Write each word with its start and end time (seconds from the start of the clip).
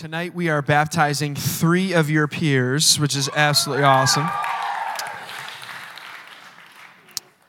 Tonight 0.00 0.34
we 0.34 0.48
are 0.48 0.62
baptizing 0.62 1.34
three 1.34 1.92
of 1.92 2.08
your 2.08 2.26
peers, 2.26 2.98
which 2.98 3.14
is 3.14 3.28
absolutely 3.36 3.84
awesome. 3.84 4.26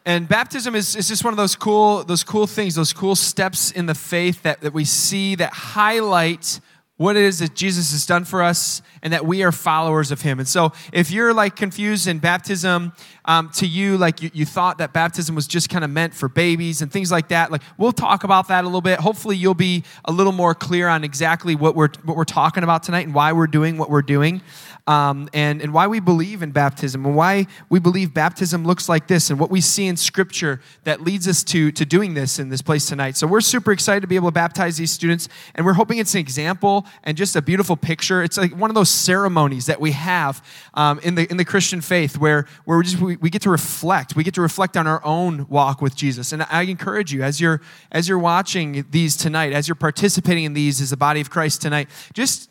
And 0.05 0.27
baptism 0.27 0.75
is, 0.75 0.97
is 0.97 1.07
just 1.07 1.23
one 1.23 1.31
of 1.31 1.37
those 1.37 1.55
cool, 1.55 2.03
those 2.03 2.25
cool 2.25 2.47
things, 2.47 2.75
those 2.75 2.91
cool 2.91 3.15
steps 3.15 3.71
in 3.71 3.85
the 3.85 3.95
faith 3.95 4.43
that, 4.43 4.59
that 4.59 4.73
we 4.73 4.83
see 4.83 5.35
that 5.35 5.53
highlight 5.53 6.59
what 7.01 7.17
it 7.17 7.23
is 7.23 7.39
that 7.39 7.55
Jesus 7.55 7.91
has 7.93 8.05
done 8.05 8.25
for 8.25 8.43
us 8.43 8.83
and 9.01 9.11
that 9.11 9.25
we 9.25 9.41
are 9.41 9.51
followers 9.51 10.11
of 10.11 10.21
him. 10.21 10.37
And 10.37 10.47
so 10.47 10.71
if 10.93 11.09
you're 11.09 11.33
like 11.33 11.55
confused 11.55 12.07
in 12.07 12.19
baptism, 12.19 12.93
um, 13.25 13.49
to 13.55 13.65
you, 13.65 13.97
like 13.97 14.21
you, 14.21 14.29
you 14.33 14.45
thought 14.45 14.77
that 14.77 14.93
baptism 14.93 15.33
was 15.33 15.47
just 15.47 15.67
kind 15.67 15.83
of 15.83 15.89
meant 15.89 16.13
for 16.13 16.29
babies 16.29 16.83
and 16.83 16.91
things 16.91 17.11
like 17.11 17.29
that, 17.29 17.51
like 17.51 17.63
we'll 17.79 17.91
talk 17.91 18.23
about 18.23 18.49
that 18.49 18.63
a 18.63 18.67
little 18.67 18.81
bit. 18.81 18.99
Hopefully 18.99 19.35
you'll 19.35 19.55
be 19.55 19.83
a 20.05 20.11
little 20.11 20.31
more 20.31 20.53
clear 20.53 20.87
on 20.87 21.03
exactly 21.03 21.55
what 21.55 21.75
we're, 21.75 21.89
what 22.03 22.15
we're 22.15 22.23
talking 22.23 22.63
about 22.63 22.83
tonight 22.83 23.07
and 23.07 23.15
why 23.15 23.33
we're 23.33 23.47
doing 23.47 23.79
what 23.79 23.89
we're 23.89 24.03
doing 24.03 24.41
um, 24.87 25.29
and, 25.33 25.61
and 25.61 25.73
why 25.73 25.87
we 25.87 25.99
believe 25.99 26.41
in 26.41 26.51
baptism 26.51 27.05
and 27.05 27.15
why 27.15 27.47
we 27.69 27.79
believe 27.79 28.13
baptism 28.13 28.65
looks 28.65 28.89
like 28.89 29.07
this 29.07 29.29
and 29.29 29.39
what 29.39 29.49
we 29.49 29.61
see 29.61 29.87
in 29.87 29.95
Scripture 29.95 30.59
that 30.83 31.01
leads 31.01 31.27
us 31.27 31.43
to, 31.43 31.71
to 31.71 31.85
doing 31.85 32.13
this 32.13 32.39
in 32.39 32.49
this 32.49 32.61
place 32.61 32.87
tonight. 32.87 33.15
So 33.15 33.27
we're 33.27 33.41
super 33.41 33.71
excited 33.71 34.01
to 34.01 34.07
be 34.07 34.15
able 34.15 34.29
to 34.29 34.33
baptize 34.33 34.77
these 34.77 34.91
students, 34.91 35.29
and 35.55 35.65
we're 35.65 35.73
hoping 35.73 35.99
it's 35.99 36.13
an 36.13 36.19
example 36.19 36.85
and 37.03 37.17
just 37.17 37.35
a 37.35 37.41
beautiful 37.41 37.75
picture. 37.75 38.21
It's 38.21 38.37
like 38.37 38.55
one 38.55 38.69
of 38.69 38.75
those 38.75 38.89
ceremonies 38.89 39.65
that 39.65 39.81
we 39.81 39.91
have 39.91 40.45
um, 40.73 40.99
in, 40.99 41.15
the, 41.15 41.29
in 41.31 41.37
the 41.37 41.45
Christian 41.45 41.81
faith 41.81 42.17
where, 42.17 42.45
where 42.65 42.77
we, 42.77 42.83
just, 42.83 42.99
we, 42.99 43.15
we 43.17 43.29
get 43.29 43.41
to 43.43 43.49
reflect. 43.49 44.15
We 44.15 44.23
get 44.23 44.35
to 44.35 44.41
reflect 44.41 44.77
on 44.77 44.85
our 44.85 45.03
own 45.03 45.47
walk 45.49 45.81
with 45.81 45.95
Jesus. 45.95 46.31
And 46.31 46.43
I 46.43 46.63
encourage 46.63 47.11
you, 47.11 47.23
as 47.23 47.41
you're, 47.41 47.61
as 47.91 48.07
you're 48.07 48.19
watching 48.19 48.85
these 48.91 49.17
tonight, 49.17 49.53
as 49.53 49.67
you're 49.67 49.75
participating 49.75 50.43
in 50.43 50.53
these 50.53 50.81
as 50.81 50.91
the 50.91 50.97
body 50.97 51.21
of 51.21 51.29
Christ 51.29 51.61
tonight, 51.61 51.89
just 52.13 52.50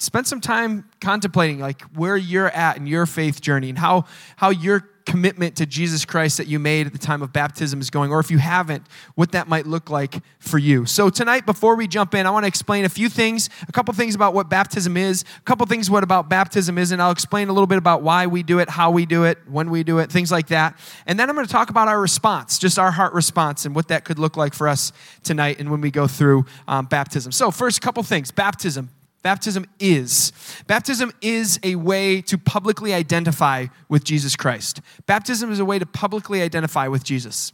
spend 0.00 0.26
some 0.26 0.40
time 0.40 0.88
contemplating 1.00 1.58
like 1.58 1.82
where 1.94 2.16
you're 2.16 2.48
at 2.48 2.78
in 2.78 2.86
your 2.86 3.04
faith 3.04 3.40
journey 3.40 3.68
and 3.68 3.78
how 3.78 4.06
how 4.36 4.48
your 4.48 4.88
commitment 5.04 5.56
to 5.56 5.66
Jesus 5.66 6.04
Christ 6.04 6.38
that 6.38 6.46
you 6.46 6.58
made 6.58 6.86
at 6.86 6.92
the 6.92 6.98
time 6.98 7.20
of 7.20 7.32
baptism 7.32 7.80
is 7.80 7.90
going 7.90 8.12
or 8.12 8.20
if 8.20 8.30
you 8.30 8.38
haven't 8.38 8.86
what 9.14 9.32
that 9.32 9.48
might 9.48 9.66
look 9.66 9.90
like 9.90 10.22
for 10.38 10.56
you. 10.56 10.86
So 10.86 11.10
tonight 11.10 11.44
before 11.46 11.74
we 11.74 11.86
jump 11.86 12.14
in 12.14 12.26
I 12.26 12.30
want 12.30 12.44
to 12.44 12.48
explain 12.48 12.84
a 12.86 12.88
few 12.88 13.10
things, 13.10 13.50
a 13.68 13.72
couple 13.72 13.92
things 13.92 14.14
about 14.14 14.32
what 14.32 14.48
baptism 14.48 14.96
is, 14.96 15.24
a 15.38 15.42
couple 15.42 15.66
things 15.66 15.90
what 15.90 16.02
about 16.02 16.30
baptism 16.30 16.78
is 16.78 16.92
and 16.92 17.02
I'll 17.02 17.10
explain 17.10 17.48
a 17.48 17.52
little 17.52 17.66
bit 17.66 17.78
about 17.78 18.02
why 18.02 18.26
we 18.26 18.42
do 18.42 18.58
it, 18.58 18.70
how 18.70 18.90
we 18.90 19.04
do 19.04 19.24
it, 19.24 19.38
when 19.48 19.68
we 19.68 19.82
do 19.84 19.98
it, 19.98 20.10
things 20.10 20.32
like 20.32 20.46
that. 20.48 20.78
And 21.06 21.18
then 21.20 21.28
I'm 21.28 21.34
going 21.34 21.46
to 21.46 21.52
talk 21.52 21.68
about 21.68 21.88
our 21.88 22.00
response, 22.00 22.58
just 22.58 22.78
our 22.78 22.90
heart 22.90 23.12
response 23.12 23.66
and 23.66 23.74
what 23.74 23.88
that 23.88 24.04
could 24.04 24.18
look 24.18 24.36
like 24.38 24.54
for 24.54 24.66
us 24.66 24.92
tonight 25.22 25.58
and 25.58 25.70
when 25.70 25.82
we 25.82 25.90
go 25.90 26.06
through 26.06 26.46
um, 26.68 26.86
baptism. 26.86 27.32
So 27.32 27.50
first 27.50 27.82
couple 27.82 28.02
things, 28.02 28.30
baptism 28.30 28.88
Baptism 29.22 29.66
is. 29.78 30.32
Baptism 30.66 31.12
is 31.20 31.60
a 31.62 31.74
way 31.74 32.22
to 32.22 32.38
publicly 32.38 32.94
identify 32.94 33.66
with 33.88 34.04
Jesus 34.04 34.34
Christ. 34.34 34.80
Baptism 35.06 35.52
is 35.52 35.58
a 35.58 35.64
way 35.64 35.78
to 35.78 35.86
publicly 35.86 36.40
identify 36.40 36.88
with 36.88 37.04
Jesus. 37.04 37.52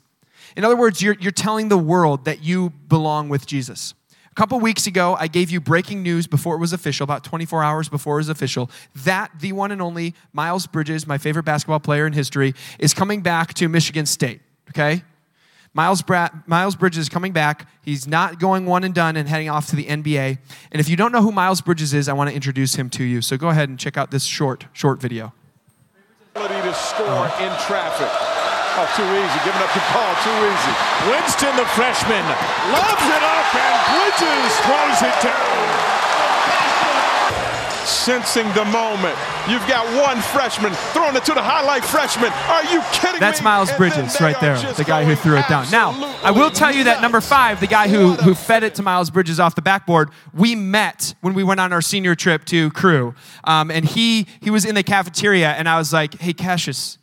In 0.56 0.64
other 0.64 0.76
words, 0.76 1.02
you're, 1.02 1.16
you're 1.18 1.32
telling 1.32 1.68
the 1.68 1.78
world 1.78 2.24
that 2.24 2.42
you 2.42 2.70
belong 2.88 3.28
with 3.28 3.46
Jesus. 3.46 3.94
A 4.30 4.34
couple 4.34 4.60
weeks 4.60 4.86
ago, 4.86 5.16
I 5.18 5.28
gave 5.28 5.50
you 5.50 5.60
breaking 5.60 6.02
news 6.02 6.26
before 6.26 6.54
it 6.54 6.58
was 6.58 6.72
official, 6.72 7.04
about 7.04 7.24
24 7.24 7.64
hours 7.64 7.88
before 7.88 8.16
it 8.16 8.18
was 8.18 8.28
official, 8.28 8.70
that 8.96 9.30
the 9.40 9.52
one 9.52 9.72
and 9.72 9.82
only 9.82 10.14
Miles 10.32 10.66
Bridges, 10.66 11.06
my 11.06 11.18
favorite 11.18 11.44
basketball 11.44 11.80
player 11.80 12.06
in 12.06 12.12
history, 12.12 12.54
is 12.78 12.94
coming 12.94 13.22
back 13.22 13.54
to 13.54 13.68
Michigan 13.68 14.06
State. 14.06 14.40
Okay? 14.68 15.02
Miles, 15.76 16.00
Bra- 16.00 16.30
Miles 16.46 16.74
Bridges 16.74 17.00
is 17.00 17.08
coming 17.10 17.32
back. 17.32 17.68
He's 17.82 18.08
not 18.08 18.40
going 18.40 18.64
one 18.64 18.82
and 18.82 18.94
done 18.94 19.14
and 19.14 19.28
heading 19.28 19.50
off 19.50 19.68
to 19.68 19.76
the 19.76 19.84
NBA. 19.84 20.38
And 20.72 20.80
if 20.80 20.88
you 20.88 20.96
don't 20.96 21.12
know 21.12 21.20
who 21.20 21.30
Miles 21.30 21.60
Bridges 21.60 21.92
is, 21.92 22.08
I 22.08 22.14
want 22.14 22.30
to 22.30 22.34
introduce 22.34 22.76
him 22.76 22.88
to 22.96 23.04
you. 23.04 23.20
So 23.20 23.36
go 23.36 23.50
ahead 23.50 23.68
and 23.68 23.78
check 23.78 23.98
out 23.98 24.10
this 24.10 24.24
short, 24.24 24.64
short 24.72 25.02
video. 25.02 25.34
Ability 26.34 26.62
to 26.66 26.72
score 26.72 27.28
in 27.44 27.52
traffic. 27.68 28.08
Oh, 28.08 28.88
too 28.96 29.04
easy. 29.04 29.38
Giving 29.44 29.60
up 29.60 29.72
the 29.76 29.84
ball, 29.92 30.12
too 30.24 30.38
easy. 30.48 30.72
Winston, 31.12 31.54
the 31.60 31.68
freshman, 31.76 32.24
loves 32.72 33.06
it 33.12 33.22
up, 33.22 33.48
and 33.52 33.76
Bridges 33.92 34.52
throws 34.64 35.02
it 35.12 35.22
down 35.22 35.85
sensing 37.86 38.46
the 38.54 38.64
moment. 38.66 39.16
You've 39.48 39.66
got 39.68 39.86
one 40.02 40.20
freshman 40.20 40.72
throwing 40.92 41.16
it 41.16 41.24
to 41.24 41.34
the 41.34 41.42
highlight 41.42 41.84
freshman. 41.84 42.32
Are 42.32 42.64
you 42.64 42.82
kidding 42.92 43.20
That's 43.20 43.40
me? 43.40 43.42
That's 43.42 43.42
Miles 43.42 43.72
Bridges 43.72 44.20
right 44.20 44.38
there, 44.40 44.56
the 44.74 44.84
guy 44.84 45.04
who 45.04 45.14
threw 45.14 45.36
it 45.36 45.48
down. 45.48 45.70
Now, 45.70 45.90
I 46.22 46.30
will 46.30 46.50
tell 46.50 46.72
you 46.72 46.84
that 46.84 47.00
number 47.00 47.20
five, 47.20 47.60
the 47.60 47.66
guy 47.66 47.88
who, 47.88 48.12
who 48.14 48.34
fed 48.34 48.62
it 48.64 48.74
to 48.76 48.82
Miles 48.82 49.10
Bridges 49.10 49.38
off 49.38 49.54
the 49.54 49.62
backboard, 49.62 50.10
we 50.34 50.54
met 50.54 51.14
when 51.20 51.34
we 51.34 51.44
went 51.44 51.60
on 51.60 51.72
our 51.72 51.82
senior 51.82 52.14
trip 52.14 52.44
to 52.46 52.70
Cru. 52.72 53.14
Um, 53.44 53.70
and 53.70 53.84
he, 53.84 54.26
he 54.40 54.50
was 54.50 54.64
in 54.64 54.74
the 54.74 54.82
cafeteria, 54.82 55.50
and 55.50 55.68
I 55.68 55.78
was 55.78 55.92
like, 55.92 56.20
hey, 56.20 56.32
Cassius, 56.32 56.98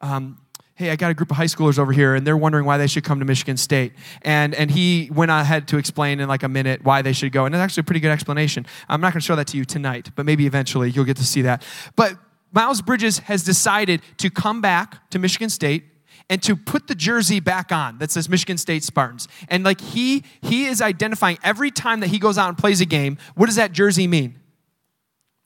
um, 0.00 0.38
hey, 0.80 0.90
I 0.90 0.96
got 0.96 1.10
a 1.10 1.14
group 1.14 1.30
of 1.30 1.36
high 1.36 1.44
schoolers 1.44 1.78
over 1.78 1.92
here, 1.92 2.14
and 2.14 2.26
they're 2.26 2.38
wondering 2.38 2.64
why 2.64 2.78
they 2.78 2.86
should 2.86 3.04
come 3.04 3.18
to 3.18 3.26
Michigan 3.26 3.58
State. 3.58 3.92
And, 4.22 4.54
and 4.54 4.70
he 4.70 5.10
went 5.12 5.30
ahead 5.30 5.68
to 5.68 5.76
explain 5.76 6.20
in 6.20 6.26
like 6.26 6.42
a 6.42 6.48
minute 6.48 6.82
why 6.82 7.02
they 7.02 7.12
should 7.12 7.32
go. 7.32 7.44
And 7.44 7.54
it's 7.54 7.60
actually 7.60 7.82
a 7.82 7.84
pretty 7.84 8.00
good 8.00 8.10
explanation. 8.10 8.64
I'm 8.88 9.02
not 9.02 9.12
going 9.12 9.20
to 9.20 9.26
show 9.26 9.36
that 9.36 9.46
to 9.48 9.58
you 9.58 9.66
tonight, 9.66 10.08
but 10.16 10.24
maybe 10.24 10.46
eventually 10.46 10.90
you'll 10.90 11.04
get 11.04 11.18
to 11.18 11.24
see 11.24 11.42
that. 11.42 11.62
But 11.96 12.16
Miles 12.50 12.80
Bridges 12.80 13.18
has 13.18 13.44
decided 13.44 14.00
to 14.16 14.30
come 14.30 14.62
back 14.62 15.10
to 15.10 15.18
Michigan 15.18 15.50
State 15.50 15.84
and 16.30 16.42
to 16.44 16.56
put 16.56 16.86
the 16.86 16.94
jersey 16.94 17.40
back 17.40 17.72
on 17.72 17.98
that 17.98 18.10
says 18.10 18.30
Michigan 18.30 18.56
State 18.56 18.82
Spartans. 18.82 19.28
And 19.48 19.64
like 19.64 19.82
he 19.82 20.24
he 20.40 20.64
is 20.64 20.80
identifying 20.80 21.36
every 21.44 21.70
time 21.70 22.00
that 22.00 22.06
he 22.06 22.18
goes 22.18 22.38
out 22.38 22.48
and 22.48 22.56
plays 22.56 22.80
a 22.80 22.86
game, 22.86 23.18
what 23.34 23.46
does 23.46 23.56
that 23.56 23.72
jersey 23.72 24.06
mean? 24.06 24.38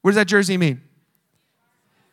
What 0.03 0.12
does 0.12 0.16
that 0.16 0.28
jersey 0.28 0.56
mean? 0.59 0.81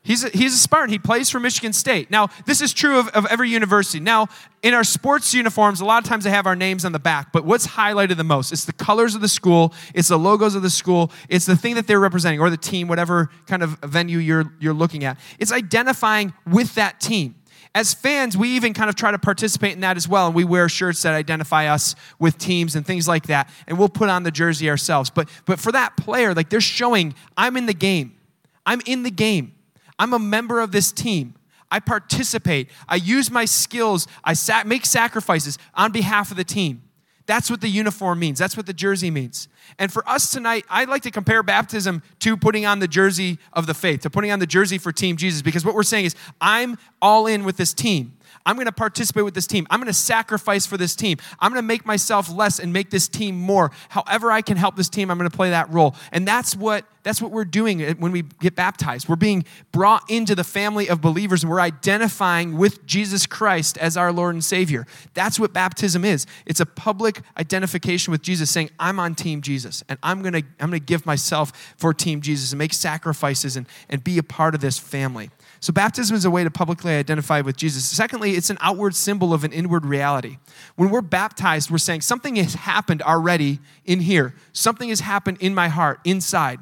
He's 0.03 0.23
a, 0.23 0.29
he's 0.29 0.55
a 0.55 0.57
Spartan. 0.57 0.89
He 0.89 0.97
plays 0.97 1.29
for 1.29 1.39
Michigan 1.39 1.73
State. 1.73 2.09
Now, 2.09 2.29
this 2.47 2.59
is 2.59 2.73
true 2.73 2.97
of, 2.97 3.09
of 3.09 3.27
every 3.27 3.49
university. 3.49 3.99
Now, 3.99 4.29
in 4.63 4.73
our 4.73 4.83
sports 4.83 5.31
uniforms, 5.31 5.79
a 5.79 5.85
lot 5.85 6.03
of 6.03 6.09
times 6.09 6.23
they 6.23 6.31
have 6.31 6.47
our 6.47 6.55
names 6.55 6.85
on 6.85 6.91
the 6.91 6.99
back, 6.99 7.31
but 7.31 7.45
what's 7.45 7.67
highlighted 7.67 8.17
the 8.17 8.23
most? 8.23 8.51
It's 8.51 8.65
the 8.65 8.73
colors 8.73 9.13
of 9.13 9.21
the 9.21 9.27
school, 9.27 9.73
it's 9.93 10.07
the 10.07 10.17
logos 10.17 10.55
of 10.55 10.63
the 10.63 10.71
school, 10.71 11.11
it's 11.29 11.45
the 11.45 11.55
thing 11.55 11.75
that 11.75 11.85
they're 11.85 11.99
representing, 11.99 12.39
or 12.39 12.49
the 12.49 12.57
team, 12.57 12.87
whatever 12.87 13.29
kind 13.45 13.61
of 13.61 13.77
venue 13.83 14.17
you're, 14.17 14.51
you're 14.59 14.73
looking 14.73 15.03
at. 15.03 15.19
It's 15.37 15.51
identifying 15.51 16.33
with 16.47 16.73
that 16.75 16.99
team. 16.99 17.35
As 17.75 17.93
fans, 17.93 18.35
we 18.35 18.49
even 18.49 18.73
kind 18.73 18.89
of 18.89 18.95
try 18.95 19.11
to 19.11 19.19
participate 19.19 19.73
in 19.73 19.81
that 19.81 19.97
as 19.97 20.07
well, 20.07 20.25
and 20.25 20.35
we 20.35 20.43
wear 20.43 20.67
shirts 20.67 21.03
that 21.03 21.13
identify 21.13 21.67
us 21.67 21.95
with 22.17 22.39
teams 22.39 22.75
and 22.75 22.85
things 22.85 23.07
like 23.07 23.27
that, 23.27 23.51
and 23.67 23.77
we'll 23.77 23.87
put 23.87 24.09
on 24.09 24.23
the 24.23 24.31
jersey 24.31 24.67
ourselves. 24.67 25.11
But, 25.11 25.29
but 25.45 25.59
for 25.59 25.71
that 25.71 25.95
player, 25.95 26.33
like 26.33 26.49
they're 26.49 26.59
showing, 26.59 27.13
I'm 27.37 27.55
in 27.55 27.67
the 27.67 27.73
game. 27.73 28.17
I'm 28.65 28.81
in 28.87 29.03
the 29.03 29.11
game. 29.11 29.53
I'm 29.99 30.13
a 30.13 30.19
member 30.19 30.59
of 30.59 30.71
this 30.71 30.91
team. 30.91 31.35
I 31.69 31.79
participate. 31.79 32.69
I 32.87 32.95
use 32.95 33.31
my 33.31 33.45
skills. 33.45 34.07
I 34.23 34.35
make 34.65 34.85
sacrifices 34.85 35.57
on 35.73 35.91
behalf 35.91 36.31
of 36.31 36.37
the 36.37 36.43
team. 36.43 36.83
That's 37.27 37.49
what 37.49 37.61
the 37.61 37.69
uniform 37.69 38.19
means. 38.19 38.39
That's 38.39 38.57
what 38.57 38.65
the 38.65 38.73
jersey 38.73 39.09
means. 39.09 39.47
And 39.79 39.93
for 39.93 40.07
us 40.09 40.31
tonight, 40.31 40.65
I'd 40.69 40.89
like 40.89 41.03
to 41.03 41.11
compare 41.11 41.43
baptism 41.43 42.03
to 42.19 42.35
putting 42.35 42.65
on 42.65 42.79
the 42.79 42.89
jersey 42.89 43.39
of 43.53 43.67
the 43.67 43.73
faith, 43.73 44.01
to 44.01 44.09
putting 44.09 44.31
on 44.31 44.39
the 44.39 44.47
jersey 44.47 44.77
for 44.77 44.91
Team 44.91 45.15
Jesus, 45.15 45.41
because 45.41 45.63
what 45.63 45.73
we're 45.73 45.83
saying 45.83 46.05
is, 46.05 46.15
I'm 46.41 46.77
all 47.01 47.27
in 47.27 47.45
with 47.45 47.57
this 47.57 47.73
team. 47.73 48.17
I'm 48.45 48.55
going 48.55 48.65
to 48.65 48.71
participate 48.71 49.23
with 49.23 49.33
this 49.33 49.47
team. 49.47 49.67
I'm 49.69 49.79
going 49.79 49.87
to 49.87 49.93
sacrifice 49.93 50.65
for 50.65 50.77
this 50.77 50.95
team. 50.95 51.17
I'm 51.39 51.51
going 51.51 51.61
to 51.61 51.67
make 51.67 51.85
myself 51.85 52.31
less 52.31 52.59
and 52.59 52.73
make 52.73 52.89
this 52.89 53.07
team 53.07 53.35
more. 53.39 53.71
However 53.89 54.31
I 54.31 54.41
can 54.41 54.57
help 54.57 54.75
this 54.75 54.89
team, 54.89 55.11
I'm 55.11 55.17
going 55.17 55.29
to 55.29 55.35
play 55.35 55.51
that 55.51 55.71
role. 55.71 55.95
And 56.11 56.27
that's 56.27 56.55
what 56.55 56.85
that's 57.03 57.21
what 57.21 57.31
we're 57.31 57.45
doing 57.45 57.81
eh, 57.81 57.93
when 57.97 58.11
we 58.11 58.21
get 58.21 58.55
baptized. 58.55 59.09
We're 59.09 59.15
being 59.15 59.45
brought 59.71 60.09
into 60.09 60.35
the 60.35 60.43
family 60.43 60.87
of 60.87 61.01
believers 61.01 61.43
and 61.43 61.49
we're 61.49 61.59
identifying 61.59 62.57
with 62.57 62.85
Jesus 62.85 63.25
Christ 63.25 63.77
as 63.77 63.97
our 63.97 64.11
Lord 64.13 64.35
and 64.35 64.43
Savior. 64.43 64.85
That's 65.13 65.39
what 65.39 65.53
baptism 65.53 66.05
is. 66.05 66.25
It's 66.45 66.59
a 66.59 66.65
public 66.65 67.21
identification 67.37 68.11
with 68.11 68.21
Jesus 68.21 68.49
saying, 68.49 68.69
I'm 68.79 68.99
on 68.99 69.15
team 69.15 69.41
Jesus 69.41 69.83
and 69.89 69.97
I'm 70.03 70.21
going 70.21 70.33
to 70.33 70.43
I'm 70.59 70.69
going 70.69 70.79
to 70.79 70.85
give 70.85 71.05
myself 71.05 71.51
for 71.77 71.93
team 71.93 72.21
Jesus 72.21 72.51
and 72.51 72.59
make 72.59 72.73
sacrifices 72.73 73.57
and, 73.57 73.67
and 73.89 74.03
be 74.03 74.17
a 74.17 74.23
part 74.23 74.55
of 74.55 74.61
this 74.61 74.77
family. 74.77 75.31
So, 75.61 75.71
baptism 75.71 76.15
is 76.15 76.25
a 76.25 76.31
way 76.31 76.43
to 76.43 76.49
publicly 76.49 76.93
identify 76.93 77.41
with 77.41 77.55
Jesus. 77.55 77.85
Secondly, 77.85 78.31
it's 78.31 78.49
an 78.49 78.57
outward 78.61 78.95
symbol 78.95 79.31
of 79.31 79.43
an 79.43 79.53
inward 79.53 79.85
reality. 79.85 80.39
When 80.75 80.89
we're 80.89 81.01
baptized, 81.01 81.69
we're 81.69 81.77
saying 81.77 82.01
something 82.01 82.35
has 82.37 82.55
happened 82.55 83.03
already 83.03 83.59
in 83.85 83.99
here, 83.99 84.33
something 84.53 84.89
has 84.89 85.01
happened 85.01 85.37
in 85.39 85.53
my 85.53 85.67
heart, 85.67 85.99
inside. 86.03 86.59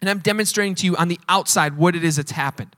And 0.00 0.10
I'm 0.10 0.18
demonstrating 0.18 0.74
to 0.76 0.86
you 0.86 0.96
on 0.96 1.06
the 1.06 1.20
outside 1.28 1.76
what 1.76 1.94
it 1.94 2.02
is 2.02 2.16
that's 2.16 2.32
happened. 2.32 2.74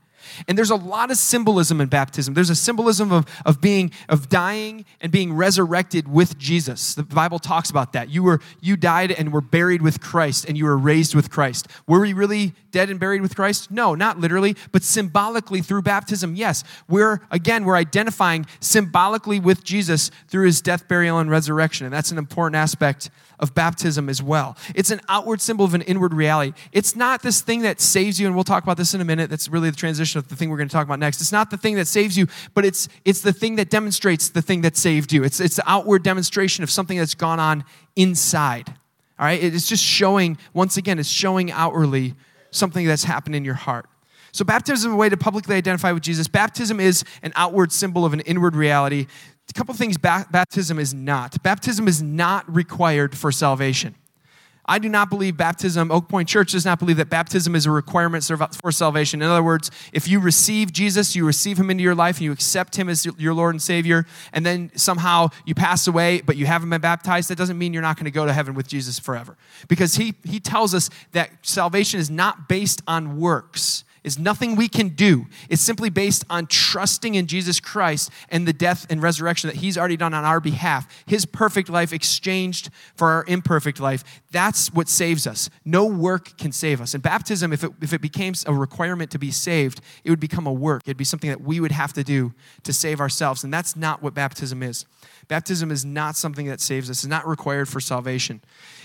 And 0.49 0.56
there's 0.56 0.70
a 0.70 0.76
lot 0.76 1.11
of 1.11 1.17
symbolism 1.17 1.81
in 1.81 1.88
baptism. 1.88 2.34
There's 2.34 2.50
a 2.50 2.55
symbolism 2.55 3.12
of, 3.12 3.26
of 3.44 3.61
being 3.61 3.93
of 4.08 4.28
dying 4.28 4.84
and 5.00 5.11
being 5.12 5.32
resurrected 5.32 6.08
with 6.08 6.38
Jesus. 6.38 6.94
The 6.94 7.02
Bible 7.02 7.38
talks 7.38 7.70
about 7.70 7.93
that. 7.93 8.08
You 8.11 8.22
were 8.22 8.40
you 8.61 8.76
died 8.76 9.12
and 9.12 9.32
were 9.32 9.40
buried 9.40 9.82
with 9.82 10.00
Christ 10.00 10.44
and 10.46 10.56
you 10.56 10.64
were 10.64 10.78
raised 10.78 11.14
with 11.14 11.31
Christ. 11.31 11.69
Were 11.87 12.00
we 12.00 12.12
really 12.12 12.55
dead 12.70 12.90
and 12.90 13.00
buried 13.00 13.22
with 13.22 13.34
Christ? 13.34 13.70
No, 13.70 13.94
not 13.94 14.19
literally, 14.19 14.56
but 14.72 14.82
symbolically 14.82 15.61
through 15.61 15.82
baptism. 15.82 16.34
Yes. 16.34 16.64
We're 16.88 17.20
again 17.31 17.64
we're 17.64 17.76
identifying 17.76 18.46
symbolically 18.61 19.40
with 19.40 19.64
Jesus 19.64 20.11
through 20.28 20.46
his 20.46 20.61
death, 20.61 20.88
burial 20.88 21.19
and 21.19 21.31
resurrection. 21.31 21.87
And 21.87 21.94
that's 21.94 22.11
an 22.11 22.19
important 22.19 22.56
aspect 22.56 23.11
of 23.40 23.55
baptism 23.55 24.08
as 24.08 24.23
well. 24.23 24.56
It's 24.75 24.90
an 24.90 25.00
outward 25.08 25.40
symbol 25.40 25.64
of 25.64 25.75
an 25.75 25.82
inward 25.82 26.14
reality. 26.14 26.52
It's 26.73 26.94
not 26.94 27.23
this 27.23 27.40
thing 27.40 27.62
that 27.62 27.81
saves 27.81 28.20
you, 28.20 28.26
and 28.26 28.34
we'll 28.37 28.44
talk 28.44 28.62
about 28.62 28.76
this 28.76 28.94
in 28.94 29.00
a 29.00 29.05
minute. 29.05 29.31
That's 29.31 29.49
really 29.49 29.70
the 29.70 29.76
transition 29.76 30.10
of 30.19 30.29
the 30.29 30.37
thing 30.37 30.51
we're 30.51 30.57
going 30.57 30.69
to 30.69 30.73
talk 30.73 30.87
about 30.87 30.99
next. 30.99 31.21
It's 31.21 31.33
not 31.33 31.51
the 31.51 31.57
thing 31.57 31.77
that 31.77 31.87
saves 31.87 32.17
you, 32.17 32.27
but 32.55 32.65
it's 32.65 32.89
it's 33.05 33.21
the 33.21 33.33
thing 33.33 33.57
that 33.57 33.71
demonstrates 33.71 34.31
the 34.31 34.43
thing 34.43 34.62
that 34.62 34.77
saved 34.77 35.12
you. 35.12 35.25
It's 35.25 35.41
it's 35.41 35.57
the 35.57 35.71
outward 35.71 36.03
demonstration 36.03 36.65
of 36.65 36.71
something 36.71 36.99
that's 36.99 37.15
gone 37.15 37.41
on 37.41 37.65
inside. 37.97 38.69
All 39.19 39.27
right? 39.27 39.43
It's 39.43 39.69
just 39.69 39.85
showing, 39.85 40.39
once 40.55 40.79
again, 40.79 40.99
it's 40.99 41.09
showing 41.09 41.53
outwardly 41.53 42.15
something 42.51 42.87
that's 42.87 43.05
happened 43.05 43.37
in 43.37 43.45
your 43.45 43.55
heart. 43.55 43.87
So, 44.33 44.45
baptism 44.45 44.93
is 44.93 44.95
a 44.95 44.97
way 44.97 45.09
to 45.09 45.17
publicly 45.17 45.57
identify 45.57 45.93
with 45.93 46.03
Jesus. 46.03 46.27
Baptism 46.27 46.81
is 46.81 47.05
an 47.23 47.33
outward 47.37 47.71
symbol 47.71 48.07
of 48.07 48.15
an 48.15 48.21
inward 48.21 48.57
reality 48.57 49.07
a 49.51 49.53
couple 49.53 49.75
things 49.75 49.99
ba- 49.99 50.27
baptism 50.31 50.79
is 50.79 50.95
not. 50.95 51.43
Baptism 51.43 51.89
is 51.89 52.03
not 52.03 52.53
required 52.53 53.17
for 53.17 53.33
salvation. 53.33 53.95
I 54.70 54.78
do 54.78 54.88
not 54.88 55.11
believe 55.11 55.37
baptism, 55.37 55.90
Oak 55.90 56.08
Point 56.08 56.28
Church 56.28 56.52
does 56.52 56.64
not 56.64 56.78
believe 56.78 56.96
that 56.99 57.11
baptism 57.11 57.56
is 57.56 57.67
a 57.67 57.72
requirement 57.72 58.22
for 58.62 58.70
salvation. 58.70 59.20
In 59.20 59.28
other 59.28 59.43
words, 59.43 59.69
if 59.93 60.06
you 60.06 60.20
receive 60.20 60.72
Jesus, 60.72 61.17
you 61.17 61.26
receive 61.26 61.58
him 61.58 61.70
into 61.70 61.82
your 61.82 61.96
life, 61.96 62.19
and 62.19 62.22
you 62.22 62.31
accept 62.31 62.76
him 62.76 62.88
as 62.88 63.05
your 63.05 63.34
Lord 63.34 63.52
and 63.52 63.61
Savior, 63.61 64.06
and 64.32 64.46
then 64.46 64.70
somehow 64.76 65.31
you 65.44 65.56
pass 65.56 65.88
away, 65.88 66.20
but 66.20 66.37
you 66.37 66.46
haven't 66.46 66.70
been 66.70 66.81
baptized, 66.81 67.31
that 67.31 67.37
doesn't 67.37 67.58
mean 67.58 67.72
you're 67.72 67.82
not 67.82 67.96
going 67.96 68.05
to 68.05 68.12
go 68.12 68.25
to 68.25 68.32
heaven 68.32 68.55
with 68.55 68.69
Jesus 68.69 69.00
forever. 69.00 69.37
Because 69.67 69.96
he, 69.96 70.14
he 70.22 70.38
tells 70.38 70.73
us 70.73 70.88
that 71.11 71.31
salvation 71.43 71.99
is 71.99 72.08
not 72.08 72.49
based 72.49 72.81
on 72.87 73.19
works 73.19 73.82
is 74.02 74.19
nothing 74.19 74.56
we 74.56 74.69
can 74.69 74.88
do. 74.91 75.26
It's 75.49 75.62
simply 75.62 75.91
based 75.91 76.25
on 76.31 76.47
trusting 76.47 77.14
in 77.14 77.26
Jesus 77.26 77.61
Christ 77.61 78.11
and 78.31 78.49
the 78.49 78.52
death 78.52 78.87
and 78.91 79.02
resurrection 79.02 79.49
that 79.49 79.56
He's 79.56 79.76
already 79.76 79.97
done 79.97 80.14
on 80.14 80.25
our 80.25 80.41
behalf. 80.41 80.87
His 81.06 81.26
perfect 81.26 81.69
life 81.69 81.93
exchanged 81.93 82.70
for 82.97 83.08
our 83.08 83.25
imperfect 83.26 83.79
life. 83.79 84.02
That's 84.31 84.73
what 84.73 84.88
saves 84.88 85.26
us. 85.26 85.50
No 85.64 85.85
work 85.85 86.37
can 86.38 86.52
save 86.52 86.81
us. 86.81 86.94
And 86.94 87.02
baptism, 87.02 87.52
if 87.52 87.62
it, 87.64 87.73
if 87.82 87.93
it 87.93 88.00
became 88.00 88.35
a 88.47 88.55
requirement 88.55 89.11
to 89.11 89.19
be 89.19 89.31
saved, 89.31 89.81
it 90.05 90.11
would 90.11 90.20
become 90.20 90.47
a 90.47 90.52
work. 90.52 90.82
It'd 90.87 90.97
be 90.97 91.05
something 91.05 91.31
that 91.31 91.43
we 91.43 91.61
would 91.61 91.73
have 91.73 91.93
to 91.94 92.05
do 92.05 92.32
to 92.62 92.73
save 92.73 93.00
ourselves. 93.00 93.44
And 93.44 93.52
that's 93.52 93.76
not 93.76 94.02
what 94.02 94.14
baptism 94.14 94.62
is. 94.62 94.87
Baptism 95.29 95.70
is 95.70 95.85
not 95.85 96.17
something 96.17 96.47
that 96.47 96.61
saves 96.61 96.91
us, 96.91 97.05
it's 97.05 97.06
not 97.06 97.26
required 97.26 97.69
for 97.69 97.81
salvation. 97.81 98.41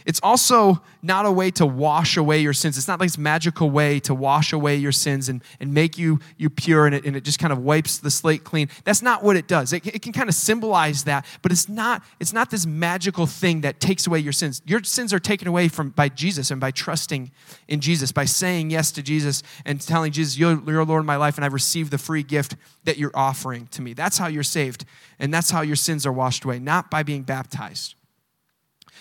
It's 0.06 0.19
also 0.21 0.83
not 1.01 1.25
a 1.25 1.31
way 1.31 1.50
to 1.51 1.65
wash 1.65 2.17
away 2.17 2.39
your 2.39 2.53
sins. 2.53 2.77
It's 2.77 2.88
not 2.88 3.00
like 3.00 3.09
this 3.09 3.17
magical 3.17 3.71
way 3.71 4.00
to 4.01 4.13
wash 4.13 4.53
away 4.53 4.75
your 4.75 4.91
sins 4.91 5.04
and, 5.05 5.43
and 5.59 5.73
make 5.73 5.97
you, 5.97 6.19
you 6.37 6.49
pure 6.49 6.85
and 6.85 6.95
it, 6.95 7.05
and 7.05 7.15
it 7.15 7.23
just 7.23 7.39
kind 7.39 7.53
of 7.53 7.59
wipes 7.59 7.97
the 7.97 8.11
slate 8.11 8.43
clean. 8.43 8.69
That's 8.83 9.01
not 9.01 9.23
what 9.23 9.35
it 9.35 9.47
does. 9.47 9.73
It, 9.73 9.85
it 9.85 10.01
can 10.01 10.13
kind 10.13 10.29
of 10.29 10.35
symbolize 10.35 11.03
that, 11.05 11.25
but 11.41 11.51
it's 11.51 11.69
not, 11.69 12.03
it's 12.19 12.33
not 12.33 12.49
this 12.49 12.65
magical 12.65 13.25
thing 13.25 13.61
that 13.61 13.79
takes 13.79 14.07
away 14.07 14.19
your 14.19 14.33
sins. 14.33 14.61
Your 14.65 14.83
sins 14.83 15.13
are 15.13 15.19
taken 15.19 15.47
away 15.47 15.67
from 15.67 15.89
by 15.89 16.09
Jesus 16.09 16.51
and 16.51 16.59
by 16.59 16.71
trusting 16.71 17.31
in 17.67 17.79
Jesus, 17.79 18.11
by 18.11 18.25
saying 18.25 18.69
yes 18.71 18.91
to 18.93 19.03
Jesus 19.03 19.43
and 19.65 19.79
telling 19.79 20.11
Jesus, 20.11 20.37
You're, 20.37 20.61
you're 20.65 20.85
Lord 20.85 21.01
of 21.01 21.05
my 21.05 21.17
life, 21.17 21.37
and 21.37 21.45
I've 21.45 21.53
received 21.53 21.91
the 21.91 21.97
free 21.97 22.23
gift 22.23 22.55
that 22.83 22.97
you're 22.97 23.15
offering 23.15 23.67
to 23.67 23.81
me. 23.81 23.93
That's 23.93 24.17
how 24.17 24.27
you're 24.27 24.43
saved, 24.43 24.85
and 25.19 25.33
that's 25.33 25.51
how 25.51 25.61
your 25.61 25.75
sins 25.75 26.05
are 26.05 26.13
washed 26.13 26.43
away, 26.45 26.59
not 26.59 26.89
by 26.89 27.03
being 27.03 27.23
baptized. 27.23 27.95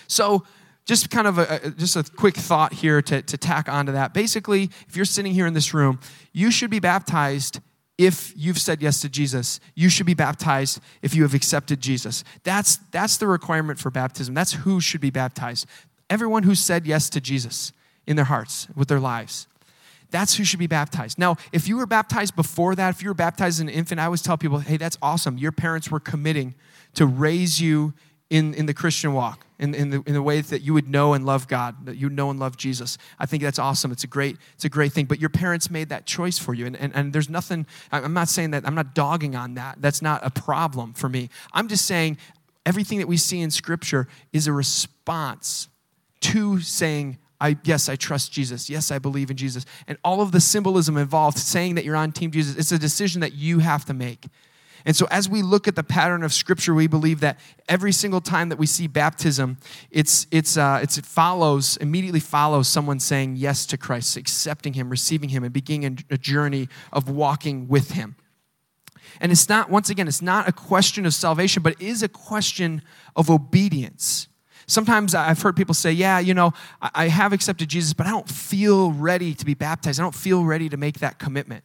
So, 0.07 0.45
just 0.85 1.11
kind 1.11 1.27
of 1.27 1.39
a, 1.39 1.71
just 1.77 1.97
a 1.97 2.05
quick 2.05 2.37
thought 2.37 2.75
here 2.75 3.01
to, 3.03 3.23
to 3.23 3.39
tack 3.39 3.69
onto 3.69 3.93
that. 3.93 4.13
Basically, 4.13 4.71
if 4.87 4.97
you're 4.97 5.05
sitting 5.05 5.33
here 5.33 5.47
in 5.47 5.55
this 5.55 5.73
room, 5.73 5.99
you 6.33 6.51
should 6.51 6.71
be 6.71 6.81
baptized 6.81 7.61
if 7.97 8.33
you've 8.37 8.59
said 8.59 8.83
yes 8.83 9.01
to 9.01 9.09
Jesus. 9.09 9.61
You 9.75 9.89
should 9.89 10.07
be 10.07 10.15
baptized 10.15 10.81
if 11.01 11.15
you 11.15 11.23
have 11.23 11.33
accepted 11.33 11.81
Jesus. 11.81 12.25
That's, 12.43 12.77
that's 12.91 13.17
the 13.17 13.27
requirement 13.27 13.79
for 13.79 13.91
baptism. 13.91 14.35
That's 14.35 14.53
who 14.53 14.81
should 14.81 15.01
be 15.01 15.11
baptized. 15.11 15.67
Everyone 16.11 16.43
who 16.43 16.55
said 16.55 16.87
yes 16.87 17.09
to 17.11 17.21
Jesus 17.21 17.73
in 18.07 18.17
their 18.17 18.27
hearts, 18.27 18.69
with 18.75 18.89
their 18.89 19.01
lives. 19.01 19.47
That's 20.11 20.37
who 20.37 20.45
should 20.45 20.59
be 20.59 20.67
baptized. 20.67 21.19
Now, 21.19 21.37
if 21.53 21.67
you 21.67 21.77
were 21.77 21.87
baptized 21.87 22.37
before 22.37 22.75
that, 22.75 22.91
if 22.91 23.03
you 23.03 23.09
were 23.09 23.15
baptized 23.15 23.57
as 23.57 23.61
an 23.61 23.69
infant, 23.69 24.01
I 24.01 24.05
always 24.05 24.23
tell 24.23 24.37
people, 24.37 24.59
hey, 24.59 24.77
that's 24.77 24.99
awesome. 25.01 25.39
Your 25.39 25.51
parents 25.51 25.91
were 25.91 25.99
committing 25.99 26.55
to 26.95 27.07
raise 27.07 27.61
you 27.61 27.95
in, 28.31 28.55
in 28.55 28.67
the 28.67 28.75
Christian 28.75 29.13
walk, 29.13 29.47
in, 29.59 29.75
in, 29.75 29.91
the, 29.91 30.03
in 30.07 30.15
the 30.15 30.23
way 30.23 30.41
that 30.41 30.63
you 30.63 30.75
would 30.75 30.89
know 30.89 31.13
and 31.13 31.27
love 31.27 31.47
God, 31.47 31.87
that 31.87 31.97
you 31.97 32.09
know 32.09 32.31
and 32.31 32.41
love 32.41 32.57
Jesus. 32.57 32.99
I 33.19 33.27
think 33.27 33.43
that's 33.43 33.59
awesome. 33.59 33.93
It's 33.93 34.05
a 34.05 34.09
great, 34.09 34.37
it's 34.55 34.65
a 34.65 34.69
great 34.69 34.93
thing. 34.93 35.05
But 35.05 35.21
your 35.21 35.29
parents 35.29 35.71
made 35.71 35.91
that 35.91 36.07
choice 36.07 36.39
for 36.39 36.55
you. 36.55 36.67
And, 36.67 36.77
and, 36.77 36.95
and 36.95 37.13
there's 37.13 37.29
nothing, 37.29 37.67
I'm 37.93 38.15
not 38.15 38.29
saying 38.29 38.53
that, 38.53 38.67
I'm 38.67 38.75
not 38.75 38.95
dogging 38.95 39.37
on 39.37 39.55
that. 39.55 39.77
That's 39.81 40.03
not 40.03 40.25
a 40.25 40.31
problem 40.31 40.95
for 40.95 41.09
me. 41.09 41.29
I'm 41.53 41.69
just 41.69 41.87
saying 41.87 42.19
everything 42.67 42.99
that 42.99 43.09
we 43.09 43.17
see 43.17 43.41
in 43.41 43.51
Scripture 43.51 44.09
is 44.33 44.47
a 44.47 44.53
response 44.53 45.69
to 46.21 46.61
saying, 46.61 47.19
I, 47.41 47.59
yes, 47.65 47.91
I 47.91 47.97
trust 47.97 48.33
Jesus. 48.33 48.71
Yes, 48.71 48.91
I 48.91 48.99
believe 48.99 49.31
in 49.31 49.37
Jesus. 49.37 49.67
And 49.87 49.99
all 50.03 50.23
of 50.23 50.33
the 50.33 50.41
symbolism 50.41 50.97
involved, 50.97 51.37
saying 51.37 51.75
that 51.75 51.85
you're 51.85 51.97
on 51.97 52.13
Team 52.13 52.31
Jesus, 52.31 52.57
it's 52.57 52.73
a 52.73 52.79
decision 52.79 53.21
that 53.21 53.35
you 53.35 53.59
have 53.59 53.85
to 53.85 53.95
make. 53.95 54.27
And 54.87 54.95
so, 54.95 55.07
as 55.11 55.29
we 55.29 55.41
look 55.41 55.67
at 55.67 55.77
the 55.77 55.83
pattern 55.83 56.23
of 56.23 56.33
Scripture, 56.33 56.75
we 56.75 56.87
believe 56.87 57.21
that 57.21 57.41
every 57.69 57.93
single 57.93 58.21
time 58.21 58.51
that 58.51 58.59
we 58.59 58.67
see 58.67 58.87
baptism, 58.87 59.57
it's, 59.91 60.27
it's, 60.31 60.59
uh, 60.59 60.81
it's, 60.83 60.99
it 60.99 61.07
follows, 61.07 61.79
immediately 61.79 62.21
follows 62.21 62.69
someone 62.69 63.01
saying 63.01 63.37
yes 63.37 63.65
to 63.67 63.79
Christ, 63.79 64.17
accepting 64.19 64.75
Him, 64.75 64.91
receiving 64.91 65.31
Him, 65.31 65.43
and 65.43 65.53
beginning 65.53 66.05
a 66.11 66.19
journey 66.19 66.69
of 66.93 67.09
walking 67.09 67.67
with 67.67 67.93
Him. 67.93 68.17
And 69.21 69.33
it's 69.33 69.49
not, 69.49 69.71
once 69.71 69.89
again, 69.89 70.07
it's 70.07 70.23
not 70.23 70.49
a 70.49 70.53
question 70.53 71.07
of 71.07 71.15
salvation, 71.15 71.63
but 71.63 71.75
it 71.75 71.83
is 71.83 72.03
a 72.03 72.09
question 72.09 72.83
of 73.17 73.31
obedience. 73.31 74.29
Sometimes 74.67 75.15
I've 75.15 75.41
heard 75.41 75.57
people 75.57 75.75
say, 75.75 75.93
Yeah, 75.93 76.19
you 76.19 76.35
know, 76.35 76.53
I 76.81 77.09
have 77.09 77.33
accepted 77.33 77.69
Jesus, 77.69 77.93
but 77.95 78.07
I 78.07 78.11
don't 78.11 78.29
feel 78.29 78.93
ready 78.93 79.35
to 79.35 79.45
be 79.45 79.55
baptized. 79.55 80.01
I 80.01 80.03
don't 80.03 80.15
feel 80.15 80.45
ready 80.45 80.69
to 80.69 80.77
make 80.77 81.01
that 81.01 81.19
commitment. 81.19 81.65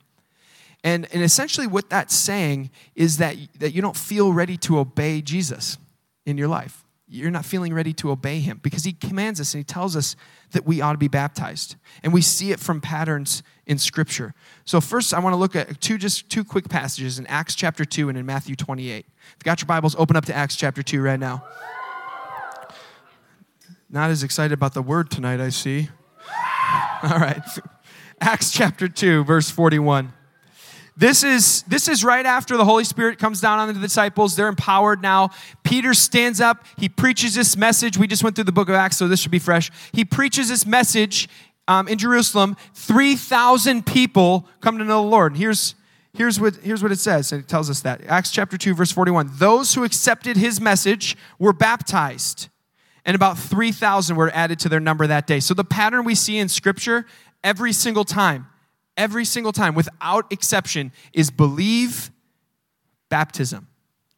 And, 0.84 1.08
and 1.14 1.24
essentially, 1.24 1.68
what 1.68 1.90
that's 1.90 2.16
saying 2.16 2.70
is 2.96 3.18
that, 3.18 3.36
that 3.60 3.74
you 3.74 3.81
don't 3.81 3.98
feel 3.98 4.31
ready 4.31 4.58
to 4.58 4.80
obey 4.80 5.22
Jesus 5.22 5.78
in 6.26 6.38
your 6.38 6.48
life. 6.48 6.86
You're 7.12 7.31
not 7.31 7.44
feeling 7.44 7.74
ready 7.74 7.92
to 7.94 8.12
obey 8.12 8.40
him 8.40 8.60
because 8.62 8.84
he 8.84 8.94
commands 8.94 9.42
us 9.42 9.56
and 9.56 9.60
he 9.60 9.64
tells 9.64 9.96
us 9.96 10.16
that 10.52 10.66
we 10.66 10.80
ought 10.80 10.92
to 10.92 10.98
be 11.00 11.08
baptized. 11.08 11.76
And 12.04 12.14
we 12.14 12.22
see 12.22 12.52
it 12.52 12.60
from 12.60 12.81
patterns 12.81 13.42
in 13.66 13.80
Scripture. 13.80 14.36
So, 14.64 14.80
first, 14.80 15.12
I 15.14 15.20
want 15.20 15.34
to 15.34 15.38
look 15.38 15.56
at 15.56 15.81
two 15.81 15.98
just 15.98 16.30
two 16.30 16.44
quick 16.44 16.70
passages 16.70 17.18
in 17.18 17.25
Acts 17.25 17.56
chapter 17.56 17.84
2 17.84 18.10
and 18.10 18.18
in 18.18 18.28
Matthew 18.28 18.56
28. 18.56 19.00
If 19.00 19.06
you 19.06 19.44
got 19.44 19.60
your 19.60 19.66
Bibles, 19.66 19.96
open 19.96 20.16
up 20.16 20.25
to 20.25 20.36
Acts 20.36 20.56
chapter 20.56 20.84
2 20.84 21.02
right 21.02 21.20
now. 21.20 21.44
Not 23.90 24.12
as 24.12 24.22
excited 24.22 24.54
about 24.54 24.75
the 24.75 24.84
word 24.84 25.10
tonight, 25.10 25.40
I 25.40 25.50
see. 25.50 25.90
All 27.04 27.18
right. 27.18 27.42
Acts 28.22 28.52
chapter 28.52 28.88
2, 28.88 29.24
verse 29.24 29.50
41. 29.50 30.13
This 31.00 31.24
is, 31.24 31.62
this 31.63 31.88
is 31.88 32.03
right 32.03 32.25
after 32.25 32.58
the 32.58 32.65
Holy 32.65 32.84
Spirit 32.84 33.20
comes 33.20 33.39
down 33.39 33.58
on 33.58 33.74
the 33.74 33.79
disciples. 33.79 34.36
They're 34.36 34.50
empowered 34.50 35.01
now. 35.01 35.29
Peter 35.63 35.94
stands 35.94 36.41
up. 36.41 36.65
He 36.77 36.89
preaches 36.89 37.36
this 37.36 37.56
message. 37.56 37.98
We 37.98 38.06
just 38.06 38.22
went 38.22 38.36
through 38.36 38.44
the 38.44 38.51
book 38.51 38.68
of 38.68 38.75
Acts, 38.75 38.98
so 38.98 39.08
this 39.08 39.22
should 39.22 39.32
be 39.32 39.39
fresh. 39.39 39.72
He 39.94 40.03
preaches 40.03 40.50
this 40.50 40.65
message 40.65 41.29
um, 41.70 41.88
in 41.88 41.98
Jerusalem. 41.98 42.58
3,000 42.74 43.86
people 43.86 44.46
come 44.60 44.77
to 44.77 44.84
know 44.84 45.01
the 45.01 45.08
Lord. 45.08 45.38
Here's, 45.38 45.74
here's, 46.13 46.38
what, 46.38 46.58
here's 46.58 46.84
what 46.84 46.91
it 46.91 47.00
says, 47.00 47.32
and 47.32 47.41
it 47.41 47.48
tells 47.48 47.70
us 47.70 47.79
that. 47.79 48.03
Acts 48.06 48.32
chapter 48.32 48.58
2, 48.58 48.75
verse 48.75 48.91
41. 48.91 49.29
Those 49.36 49.75
who 49.75 49.86
accepted 49.86 50.36
his 50.36 50.60
message 50.60 51.15
were 51.39 51.53
baptized, 51.53 52.50
and 53.06 53.15
about 53.15 53.39
3,000 53.39 54.18
were 54.18 54.32
added 54.32 54.60
to 54.60 54.68
their 54.68 54.82
number 54.82 55.08
that 55.08 55.27
day. 55.27 55.39
So 55.39 55.53
the 55.53 55.63
pattern 55.63 56.03
we 56.03 56.13
see 56.13 56.38
in 56.38 56.50
Scripture 56.50 57.06
every 57.41 57.72
single 57.72 58.03
time 58.03 58.48
every 59.00 59.25
single 59.25 59.51
time, 59.51 59.74
without 59.74 60.32
exception, 60.32 60.91
is 61.13 61.32
believe, 61.32 62.12
baptism. 63.10 63.68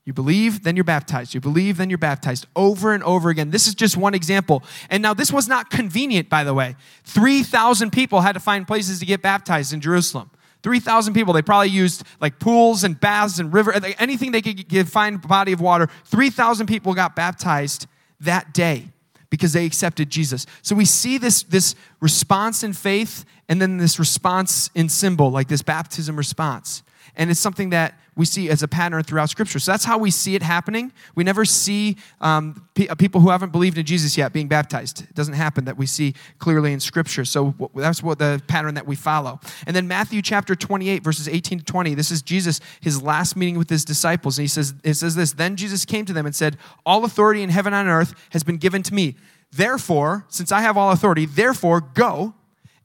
You 0.03 0.13
believe, 0.13 0.63
then 0.63 0.75
you're 0.75 0.83
baptized. 0.83 1.35
You 1.35 1.39
believe, 1.39 1.77
then 1.77 1.89
you're 1.89 2.00
baptized. 2.00 2.47
Over 2.55 2.93
and 2.93 3.03
over 3.03 3.29
again. 3.29 3.51
This 3.51 3.67
is 3.67 3.75
just 3.75 3.95
one 3.95 4.15
example. 4.15 4.63
And 4.89 5.03
now, 5.03 5.13
this 5.13 5.31
was 5.31 5.47
not 5.47 5.69
convenient, 5.69 6.27
by 6.27 6.43
the 6.43 6.55
way. 6.55 6.75
3,000 7.03 7.91
people 7.91 8.21
had 8.21 8.33
to 8.33 8.39
find 8.39 8.67
places 8.67 9.00
to 9.00 9.05
get 9.05 9.21
baptized 9.21 9.73
in 9.73 9.79
Jerusalem. 9.79 10.31
3,000 10.63 11.13
people. 11.13 11.33
They 11.33 11.43
probably 11.43 11.69
used 11.69 12.03
like 12.19 12.39
pools 12.39 12.83
and 12.83 13.00
baths 13.00 13.39
and 13.39 13.53
river, 13.53 13.73
anything 14.00 14.31
they 14.31 14.41
could 14.41 14.89
find 14.89 15.21
body 15.21 15.53
of 15.53 15.61
water. 15.61 15.88
3,000 16.05 16.65
people 16.65 16.93
got 16.95 17.15
baptized 17.15 17.88
that 18.19 18.53
day. 18.53 18.89
Because 19.31 19.53
they 19.53 19.65
accepted 19.65 20.11
Jesus. 20.11 20.45
So 20.61 20.75
we 20.75 20.85
see 20.85 21.17
this, 21.17 21.41
this 21.41 21.73
response 22.00 22.63
in 22.63 22.73
faith 22.73 23.25
and 23.50 23.59
then 23.59 23.77
this 23.77 23.97
response 23.97 24.69
in 24.75 24.89
symbol, 24.89 25.31
like 25.31 25.47
this 25.47 25.63
baptism 25.63 26.15
response. 26.15 26.83
And 27.15 27.31
it's 27.31 27.39
something 27.39 27.71
that 27.71 27.97
we 28.15 28.25
see 28.25 28.49
as 28.49 28.61
a 28.61 28.67
pattern 28.67 29.01
throughout 29.03 29.29
Scripture. 29.29 29.57
So 29.57 29.71
that's 29.71 29.85
how 29.85 29.97
we 29.97 30.11
see 30.11 30.35
it 30.35 30.43
happening. 30.43 30.91
We 31.15 31.23
never 31.23 31.45
see 31.45 31.95
um, 32.19 32.67
uh, 32.89 32.95
people 32.95 33.21
who 33.21 33.29
haven't 33.29 33.51
believed 33.51 33.77
in 33.77 33.85
Jesus 33.85 34.17
yet 34.17 34.33
being 34.33 34.49
baptized. 34.49 35.03
It 35.03 35.15
doesn't 35.15 35.33
happen 35.33 35.65
that 35.65 35.77
we 35.77 35.85
see 35.85 36.13
clearly 36.37 36.73
in 36.73 36.81
Scripture. 36.81 37.23
So 37.23 37.55
that's 37.73 38.03
what 38.03 38.19
the 38.19 38.41
pattern 38.47 38.73
that 38.75 38.85
we 38.85 38.97
follow. 38.97 39.39
And 39.65 39.73
then 39.73 39.87
Matthew 39.87 40.21
chapter 40.21 40.55
28, 40.55 41.03
verses 41.03 41.29
18 41.29 41.59
to 41.59 41.65
20. 41.65 41.93
This 41.93 42.11
is 42.11 42.21
Jesus, 42.21 42.59
his 42.81 43.01
last 43.01 43.37
meeting 43.37 43.57
with 43.57 43.69
his 43.69 43.85
disciples. 43.85 44.37
And 44.37 44.43
he 44.43 44.49
says, 44.49 44.73
it 44.83 44.95
says 44.95 45.15
this 45.15 45.31
Then 45.31 45.55
Jesus 45.55 45.85
came 45.85 46.05
to 46.05 46.13
them 46.13 46.25
and 46.25 46.35
said, 46.35 46.57
All 46.85 47.05
authority 47.05 47.43
in 47.43 47.49
heaven 47.49 47.73
and 47.73 47.87
earth 47.87 48.13
has 48.31 48.43
been 48.43 48.57
given 48.57 48.83
to 48.83 48.93
me. 48.93 49.15
Therefore, 49.53 50.25
since 50.27 50.51
I 50.51 50.61
have 50.61 50.77
all 50.77 50.91
authority, 50.91 51.25
therefore 51.25 51.79
go 51.79 52.33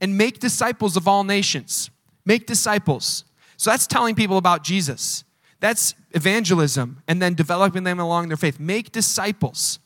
and 0.00 0.16
make 0.16 0.38
disciples 0.38 0.96
of 0.96 1.08
all 1.08 1.24
nations. 1.24 1.90
Make 2.24 2.46
disciples. 2.46 3.24
So 3.56 3.70
that's 3.70 3.86
telling 3.86 4.14
people 4.14 4.36
about 4.36 4.62
Jesus. 4.62 5.24
That's 5.60 5.94
evangelism 6.12 7.02
and 7.08 7.20
then 7.20 7.34
developing 7.34 7.84
them 7.84 7.98
along 7.98 8.28
their 8.28 8.36
faith. 8.36 8.60
Make 8.60 8.92
disciples, 8.92 9.78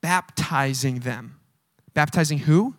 baptizing 0.00 1.00
them. 1.00 1.40
Baptizing 1.94 2.38
who? 2.38 2.74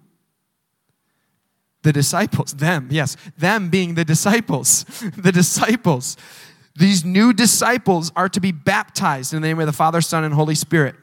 The 1.82 1.92
disciples. 1.92 2.54
Them, 2.54 2.88
yes. 2.92 3.18
Them 3.38 3.70
being 3.70 3.96
the 3.96 4.06
disciples. 4.06 4.84
the 5.18 5.32
disciples. 5.32 6.18
These 6.76 7.06
new 7.06 7.34
disciples 7.34 8.12
are 8.16 8.30
to 8.30 8.40
be 8.40 8.52
baptized 8.52 9.34
in 9.34 9.42
the 9.42 9.48
name 9.48 9.60
of 9.60 9.66
the 9.66 9.74
Father, 9.74 10.02
Son, 10.02 10.24
and 10.24 10.34
Holy 10.34 10.56
Spirit 10.56 10.96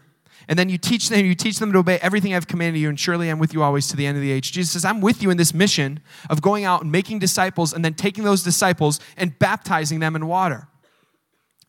and 0.49 0.59
then 0.59 0.69
you 0.69 0.79
teach 0.79 1.09
them, 1.09 1.25
you 1.25 1.35
teach 1.35 1.59
them 1.59 1.73
to 1.73 1.79
obey 1.79 1.99
everything 2.03 2.35
I've 2.35 2.47
commanded 2.47 2.81
you, 2.81 2.89
and 2.89 2.99
surely 2.99 3.29
I'm 3.29 3.39
with 3.39 3.55
you 3.55 3.63
always 3.63 3.89
to 3.89 3.97
the 3.97 4.07
end 4.07 4.17
of 4.17 4.23
the 4.23 4.31
age. 4.31 4.53
Jesus 4.53 4.73
says, 4.73 4.85
I'm 4.85 5.01
with 5.01 5.23
you 5.23 5.31
in 5.31 5.37
this 5.37 5.55
mission 5.55 6.01
of 6.29 6.43
going 6.43 6.65
out 6.65 6.83
and 6.83 6.91
making 6.91 7.19
disciples 7.19 7.73
and 7.73 7.85
then 7.85 7.95
taking 7.95 8.25
those 8.25 8.43
disciples 8.43 9.01
and 9.17 9.39
baptizing 9.39 10.01
them 10.01 10.17
in 10.17 10.27
water. 10.27 10.69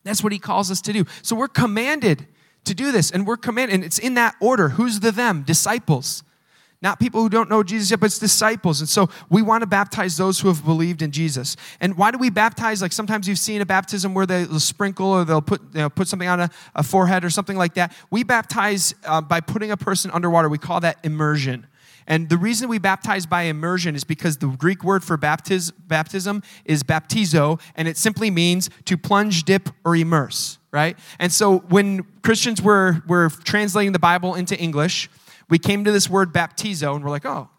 That's 0.04 0.22
what 0.22 0.32
he 0.32 0.38
calls 0.38 0.70
us 0.70 0.80
to 0.82 0.92
do. 0.92 1.04
So 1.22 1.36
we're 1.36 1.48
commanded 1.48 2.26
to 2.64 2.74
do 2.74 2.92
this, 2.92 3.10
and 3.10 3.26
we're 3.26 3.36
commanded, 3.36 3.74
and 3.74 3.84
it's 3.84 3.98
in 3.98 4.14
that 4.14 4.36
order. 4.40 4.70
Who's 4.70 5.00
the 5.00 5.12
them? 5.12 5.42
Disciples. 5.42 6.22
Not 6.82 6.98
people 6.98 7.22
who 7.22 7.28
don't 7.28 7.48
know 7.48 7.62
Jesus 7.62 7.92
yet, 7.92 8.00
but 8.00 8.06
it's 8.06 8.18
disciples. 8.18 8.80
And 8.80 8.88
so 8.88 9.08
we 9.30 9.40
want 9.40 9.62
to 9.62 9.68
baptize 9.68 10.16
those 10.16 10.40
who 10.40 10.48
have 10.48 10.64
believed 10.64 11.00
in 11.00 11.12
Jesus. 11.12 11.56
And 11.80 11.96
why 11.96 12.10
do 12.10 12.18
we 12.18 12.28
baptize? 12.28 12.82
Like 12.82 12.92
sometimes 12.92 13.28
you've 13.28 13.38
seen 13.38 13.60
a 13.60 13.66
baptism 13.66 14.14
where 14.14 14.26
they'll 14.26 14.58
sprinkle 14.58 15.06
or 15.06 15.24
they'll 15.24 15.40
put, 15.40 15.62
you 15.72 15.82
know, 15.82 15.88
put 15.88 16.08
something 16.08 16.28
on 16.28 16.40
a, 16.40 16.50
a, 16.74 16.82
forehead 16.82 17.24
or 17.24 17.30
something 17.30 17.56
like 17.56 17.74
that. 17.74 17.94
We 18.10 18.24
baptize 18.24 18.96
uh, 19.04 19.20
by 19.20 19.40
putting 19.40 19.70
a 19.70 19.76
person 19.76 20.10
underwater. 20.10 20.48
We 20.48 20.58
call 20.58 20.80
that 20.80 20.98
immersion. 21.04 21.68
And 22.08 22.28
the 22.28 22.36
reason 22.36 22.68
we 22.68 22.78
baptize 22.78 23.26
by 23.26 23.42
immersion 23.42 23.94
is 23.94 24.02
because 24.02 24.38
the 24.38 24.48
Greek 24.48 24.82
word 24.82 25.04
for 25.04 25.16
baptiz, 25.16 25.72
baptism 25.86 26.42
is 26.64 26.82
baptizo, 26.82 27.60
and 27.76 27.86
it 27.86 27.96
simply 27.96 28.28
means 28.28 28.70
to 28.86 28.96
plunge, 28.96 29.44
dip, 29.44 29.68
or 29.84 29.94
immerse, 29.94 30.58
right? 30.72 30.98
And 31.20 31.32
so 31.32 31.58
when 31.58 32.02
Christians 32.22 32.60
were, 32.60 33.02
were 33.06 33.30
translating 33.44 33.92
the 33.92 34.00
Bible 34.00 34.34
into 34.34 34.58
English, 34.58 35.08
we 35.52 35.58
came 35.58 35.84
to 35.84 35.92
this 35.92 36.08
word 36.08 36.32
baptizo 36.32 36.96
and 36.96 37.04
we're 37.04 37.10
like, 37.10 37.26
oh. 37.26 37.50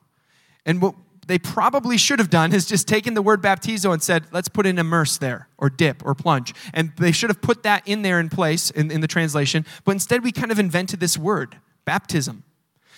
And 0.66 0.82
what 0.82 0.96
they 1.28 1.38
probably 1.38 1.96
should 1.96 2.18
have 2.18 2.32
done 2.32 2.52
is 2.52 2.66
just 2.66 2.88
taken 2.88 3.14
the 3.14 3.22
word 3.22 3.40
baptizo 3.40 3.94
and 3.94 4.02
said, 4.02 4.26
let's 4.32 4.48
put 4.48 4.66
in 4.66 4.80
immerse 4.80 5.20
there, 5.20 5.48
or 5.60 5.70
dip, 5.70 6.04
or 6.04 6.16
plunge. 6.16 6.56
And 6.74 6.92
they 6.98 7.12
should 7.12 7.30
have 7.30 7.40
put 7.40 7.62
that 7.62 7.88
in 7.88 8.02
there 8.02 8.20
in 8.20 8.30
place 8.30 8.72
in, 8.72 8.90
in 8.90 9.02
the 9.02 9.08
translation. 9.08 9.64
But 9.86 9.92
instead, 9.92 10.24
we 10.24 10.32
kind 10.32 10.52
of 10.52 10.58
invented 10.58 11.02
this 11.02 11.20
word, 11.20 11.58
baptism. 11.86 12.42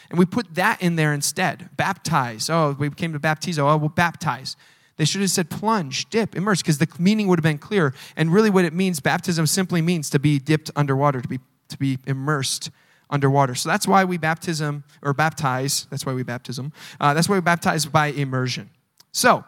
And 0.09 0.17
we 0.17 0.25
put 0.25 0.55
that 0.55 0.81
in 0.81 0.95
there 0.95 1.13
instead. 1.13 1.71
Baptize. 1.75 2.49
Oh, 2.49 2.73
we 2.79 2.89
came 2.89 3.11
to 3.11 3.19
baptizo. 3.19 3.69
Oh, 3.69 3.75
we'll 3.75 3.89
baptize. 3.89 4.55
They 4.95 5.03
should 5.03 5.19
have 5.19 5.29
said 5.29 5.49
plunge, 5.49 6.09
dip, 6.09 6.37
immerse, 6.37 6.61
because 6.61 6.77
the 6.77 6.87
meaning 6.97 7.27
would 7.27 7.39
have 7.39 7.43
been 7.43 7.57
clear. 7.57 7.93
And 8.15 8.31
really, 8.31 8.49
what 8.49 8.63
it 8.63 8.71
means, 8.71 9.01
baptism 9.01 9.45
simply 9.45 9.81
means 9.81 10.09
to 10.11 10.19
be 10.19 10.39
dipped 10.39 10.71
underwater, 10.73 11.19
to 11.19 11.27
be, 11.27 11.39
to 11.67 11.77
be 11.77 11.97
immersed 12.07 12.71
underwater. 13.09 13.55
So 13.55 13.69
that's 13.69 13.87
why 13.87 14.03
we 14.03 14.17
baptism 14.17 14.83
or 15.01 15.13
baptize. 15.13 15.87
That's 15.89 16.05
why 16.05 16.13
we 16.13 16.23
baptism. 16.23 16.73
Uh, 16.99 17.13
that's 17.13 17.29
why 17.29 17.35
we 17.35 17.41
baptize 17.41 17.85
by 17.85 18.07
immersion. 18.07 18.69
So, 19.11 19.43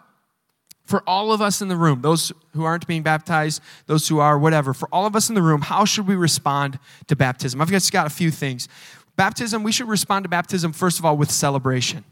for 0.85 1.03
all 1.05 1.33
of 1.33 1.41
us 1.41 1.61
in 1.61 1.67
the 1.67 1.75
room, 1.75 2.01
those 2.01 2.31
who 2.53 2.63
aren't 2.63 2.87
being 2.87 3.03
baptized, 3.03 3.61
those 3.87 4.07
who 4.07 4.19
are, 4.19 4.39
whatever, 4.39 4.73
for 4.73 4.87
all 4.89 5.05
of 5.05 5.17
us 5.17 5.27
in 5.27 5.35
the 5.35 5.41
room, 5.41 5.61
how 5.61 5.83
should 5.83 6.07
we 6.07 6.15
respond 6.15 6.79
to 7.07 7.15
baptism? 7.15 7.61
I've 7.61 7.69
just 7.69 7.91
got 7.91 8.07
a 8.07 8.09
few 8.09 8.31
things. 8.31 8.69
Baptism, 9.17 9.63
we 9.63 9.73
should 9.73 9.89
respond 9.89 10.23
to 10.23 10.29
baptism, 10.29 10.71
first 10.71 10.97
of 10.97 11.03
all, 11.03 11.17
with 11.17 11.29
celebration. 11.29 12.05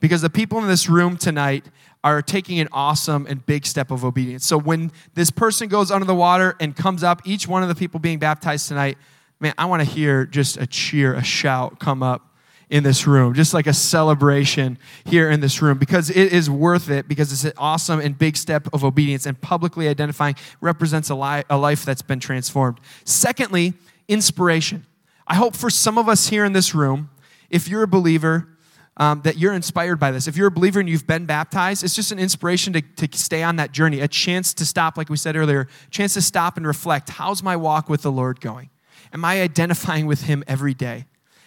Because 0.00 0.22
the 0.22 0.30
people 0.30 0.58
in 0.58 0.68
this 0.68 0.88
room 0.88 1.18
tonight 1.18 1.66
are 2.02 2.22
taking 2.22 2.58
an 2.60 2.68
awesome 2.72 3.26
and 3.26 3.44
big 3.44 3.66
step 3.66 3.90
of 3.90 4.04
obedience. 4.04 4.46
So 4.46 4.58
when 4.58 4.90
this 5.14 5.30
person 5.30 5.68
goes 5.68 5.90
under 5.90 6.06
the 6.06 6.14
water 6.14 6.56
and 6.60 6.74
comes 6.74 7.02
up, 7.02 7.22
each 7.24 7.46
one 7.46 7.62
of 7.62 7.68
the 7.68 7.74
people 7.74 8.00
being 8.00 8.18
baptized 8.18 8.68
tonight, 8.68 8.96
man, 9.40 9.54
I 9.58 9.66
want 9.66 9.82
to 9.82 9.88
hear 9.88 10.26
just 10.26 10.56
a 10.56 10.66
cheer, 10.66 11.14
a 11.14 11.24
shout 11.24 11.78
come 11.78 12.02
up 12.02 12.34
in 12.70 12.82
this 12.82 13.06
room, 13.06 13.34
just 13.34 13.52
like 13.52 13.66
a 13.66 13.74
celebration 13.74 14.78
here 15.04 15.30
in 15.30 15.40
this 15.40 15.60
room, 15.60 15.78
because 15.78 16.10
it 16.10 16.32
is 16.32 16.48
worth 16.48 16.90
it, 16.90 17.06
because 17.06 17.32
it's 17.32 17.44
an 17.44 17.52
awesome 17.58 18.00
and 18.00 18.18
big 18.18 18.36
step 18.36 18.66
of 18.72 18.84
obedience, 18.84 19.26
and 19.26 19.40
publicly 19.40 19.86
identifying 19.86 20.34
represents 20.60 21.10
a, 21.10 21.14
li- 21.14 21.44
a 21.50 21.58
life 21.58 21.84
that's 21.84 22.02
been 22.02 22.20
transformed. 22.20 22.80
Secondly, 23.04 23.74
inspiration. 24.08 24.86
I 25.26 25.36
hope 25.36 25.54
for 25.54 25.70
some 25.70 25.98
of 25.98 26.08
us 26.08 26.28
here 26.28 26.44
in 26.44 26.52
this 26.52 26.74
room, 26.74 27.10
if 27.50 27.68
you're 27.68 27.82
a 27.82 27.88
believer, 27.88 28.48
um, 28.96 29.22
that 29.22 29.38
you're 29.38 29.54
inspired 29.54 29.96
by 29.96 30.10
this. 30.10 30.28
If 30.28 30.36
you're 30.36 30.46
a 30.46 30.52
believer 30.52 30.80
and 30.80 30.88
you've 30.88 31.06
been 31.06 31.26
baptized, 31.26 31.82
it's 31.82 31.96
just 31.96 32.12
an 32.12 32.18
inspiration 32.18 32.72
to, 32.74 32.80
to 32.80 33.18
stay 33.18 33.42
on 33.42 33.56
that 33.56 33.72
journey, 33.72 34.00
a 34.00 34.08
chance 34.08 34.54
to 34.54 34.64
stop, 34.64 34.96
like 34.96 35.08
we 35.08 35.16
said 35.16 35.36
earlier, 35.36 35.68
chance 35.90 36.14
to 36.14 36.22
stop 36.22 36.56
and 36.56 36.66
reflect. 36.66 37.10
How's 37.10 37.42
my 37.42 37.56
walk 37.56 37.88
with 37.88 38.02
the 38.02 38.12
Lord 38.12 38.40
going? 38.40 38.70
Am 39.12 39.24
I 39.24 39.40
identifying 39.42 40.06
with 40.06 40.22
him 40.22 40.44
every 40.46 40.74
day? 40.74 41.06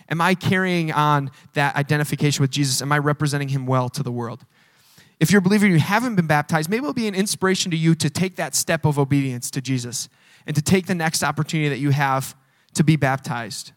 Am 0.09 0.21
I 0.21 0.35
carrying 0.35 0.91
on 0.91 1.31
that 1.53 1.75
identification 1.75 2.41
with 2.41 2.51
Jesus? 2.51 2.81
Am 2.81 2.91
I 2.91 2.97
representing 2.97 3.49
him 3.49 3.65
well 3.65 3.89
to 3.89 4.03
the 4.03 4.11
world? 4.11 4.45
If 5.19 5.31
you're 5.31 5.39
a 5.39 5.41
believer 5.41 5.65
and 5.65 5.73
you 5.73 5.81
haven't 5.81 6.15
been 6.15 6.27
baptized, 6.27 6.69
maybe 6.69 6.79
it'll 6.79 6.93
be 6.93 7.07
an 7.07 7.15
inspiration 7.15 7.71
to 7.71 7.77
you 7.77 7.95
to 7.95 8.09
take 8.09 8.35
that 8.35 8.55
step 8.55 8.85
of 8.85 8.99
obedience 8.99 9.49
to 9.51 9.61
Jesus 9.61 10.09
and 10.45 10.55
to 10.55 10.61
take 10.61 10.85
the 10.85 10.95
next 10.95 11.23
opportunity 11.23 11.69
that 11.69 11.79
you 11.79 11.89
have 11.89 12.35
to 12.75 12.83
be 12.83 12.95
baptized. 12.95 13.71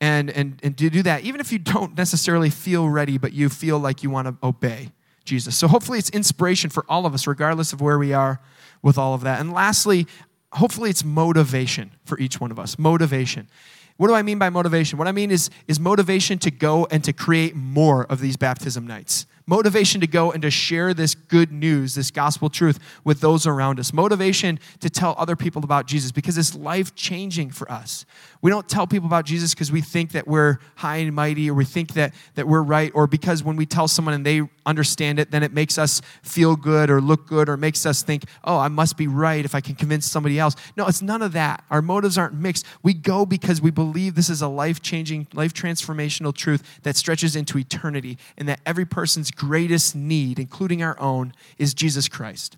And, 0.00 0.30
and, 0.30 0.60
and 0.62 0.76
to 0.78 0.90
do 0.90 1.02
that, 1.02 1.24
even 1.24 1.40
if 1.40 1.52
you 1.52 1.58
don't 1.58 1.96
necessarily 1.96 2.50
feel 2.50 2.88
ready, 2.88 3.18
but 3.18 3.32
you 3.32 3.48
feel 3.48 3.78
like 3.78 4.02
you 4.02 4.10
want 4.10 4.28
to 4.28 4.46
obey 4.46 4.92
Jesus. 5.24 5.56
So 5.56 5.68
hopefully 5.68 5.98
it's 5.98 6.10
inspiration 6.10 6.70
for 6.70 6.84
all 6.88 7.06
of 7.06 7.14
us, 7.14 7.26
regardless 7.26 7.72
of 7.72 7.80
where 7.80 7.98
we 7.98 8.12
are 8.12 8.40
with 8.82 8.98
all 8.98 9.14
of 9.14 9.22
that. 9.22 9.40
And 9.40 9.52
lastly, 9.52 10.06
hopefully 10.52 10.90
it's 10.90 11.04
motivation 11.04 11.92
for 12.04 12.18
each 12.18 12.40
one 12.40 12.50
of 12.50 12.58
us. 12.58 12.78
Motivation. 12.78 13.48
What 13.96 14.08
do 14.08 14.14
I 14.14 14.22
mean 14.22 14.38
by 14.38 14.48
motivation? 14.50 14.98
What 14.98 15.08
I 15.08 15.12
mean 15.12 15.30
is, 15.30 15.50
is 15.66 15.80
motivation 15.80 16.38
to 16.40 16.50
go 16.50 16.86
and 16.90 17.02
to 17.04 17.12
create 17.12 17.56
more 17.56 18.04
of 18.06 18.20
these 18.20 18.36
baptism 18.36 18.86
nights 18.86 19.26
motivation 19.48 20.00
to 20.02 20.06
go 20.06 20.30
and 20.30 20.42
to 20.42 20.50
share 20.50 20.92
this 20.92 21.14
good 21.14 21.50
news, 21.50 21.94
this 21.94 22.10
gospel 22.10 22.50
truth 22.50 22.78
with 23.02 23.20
those 23.20 23.46
around 23.46 23.80
us, 23.80 23.92
motivation 23.92 24.60
to 24.80 24.90
tell 24.90 25.14
other 25.18 25.34
people 25.34 25.64
about 25.64 25.86
Jesus 25.86 26.12
because 26.12 26.36
it's 26.36 26.54
life 26.54 26.94
changing 26.94 27.50
for 27.50 27.70
us. 27.72 28.04
We 28.42 28.50
don't 28.50 28.68
tell 28.68 28.86
people 28.86 29.06
about 29.06 29.24
Jesus 29.24 29.54
because 29.54 29.72
we 29.72 29.80
think 29.80 30.12
that 30.12 30.28
we're 30.28 30.58
high 30.76 30.98
and 30.98 31.14
mighty 31.14 31.50
or 31.50 31.54
we 31.54 31.64
think 31.64 31.94
that, 31.94 32.14
that 32.34 32.46
we're 32.46 32.62
right 32.62 32.92
or 32.94 33.06
because 33.06 33.42
when 33.42 33.56
we 33.56 33.66
tell 33.66 33.88
someone 33.88 34.14
and 34.14 34.24
they 34.24 34.42
understand 34.66 35.18
it, 35.18 35.30
then 35.30 35.42
it 35.42 35.52
makes 35.52 35.78
us 35.78 36.02
feel 36.22 36.54
good 36.54 36.90
or 36.90 37.00
look 37.00 37.26
good 37.26 37.48
or 37.48 37.56
makes 37.56 37.86
us 37.86 38.02
think, 38.02 38.24
oh, 38.44 38.58
I 38.58 38.68
must 38.68 38.96
be 38.98 39.08
right 39.08 39.44
if 39.44 39.54
I 39.54 39.60
can 39.60 39.74
convince 39.74 40.06
somebody 40.06 40.38
else. 40.38 40.54
No, 40.76 40.86
it's 40.86 41.00
none 41.00 41.22
of 41.22 41.32
that. 41.32 41.64
Our 41.70 41.80
motives 41.80 42.18
aren't 42.18 42.34
mixed. 42.34 42.66
We 42.82 42.92
go 42.92 43.24
because 43.24 43.62
we 43.62 43.70
believe 43.70 44.14
this 44.14 44.28
is 44.28 44.42
a 44.42 44.48
life 44.48 44.82
changing, 44.82 45.26
life 45.32 45.54
transformational 45.54 46.34
truth 46.34 46.62
that 46.82 46.96
stretches 46.96 47.34
into 47.34 47.58
eternity 47.58 48.18
and 48.36 48.46
that 48.48 48.60
every 48.66 48.84
person's 48.84 49.30
greatest 49.38 49.94
need, 49.94 50.38
including 50.38 50.82
our 50.82 50.98
own, 51.00 51.32
is 51.56 51.72
Jesus 51.72 52.08
Christ. 52.08 52.56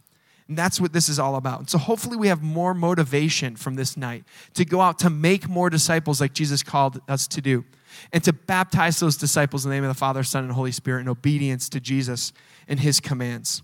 And 0.48 0.58
that's 0.58 0.80
what 0.80 0.92
this 0.92 1.08
is 1.08 1.20
all 1.20 1.36
about. 1.36 1.60
And 1.60 1.70
so 1.70 1.78
hopefully 1.78 2.16
we 2.16 2.26
have 2.26 2.42
more 2.42 2.74
motivation 2.74 3.54
from 3.54 3.76
this 3.76 3.96
night 3.96 4.24
to 4.54 4.64
go 4.64 4.80
out 4.80 4.98
to 5.00 5.10
make 5.10 5.48
more 5.48 5.70
disciples 5.70 6.20
like 6.20 6.32
Jesus 6.32 6.64
called 6.64 7.00
us 7.08 7.28
to 7.28 7.40
do 7.40 7.64
and 8.12 8.24
to 8.24 8.32
baptize 8.32 8.98
those 8.98 9.16
disciples 9.16 9.64
in 9.64 9.70
the 9.70 9.76
name 9.76 9.84
of 9.84 9.88
the 9.88 9.98
Father, 9.98 10.24
Son, 10.24 10.42
and 10.42 10.52
Holy 10.52 10.72
Spirit 10.72 11.02
in 11.02 11.08
obedience 11.08 11.68
to 11.68 11.78
Jesus 11.78 12.32
and 12.66 12.80
his 12.80 12.98
commands. 12.98 13.62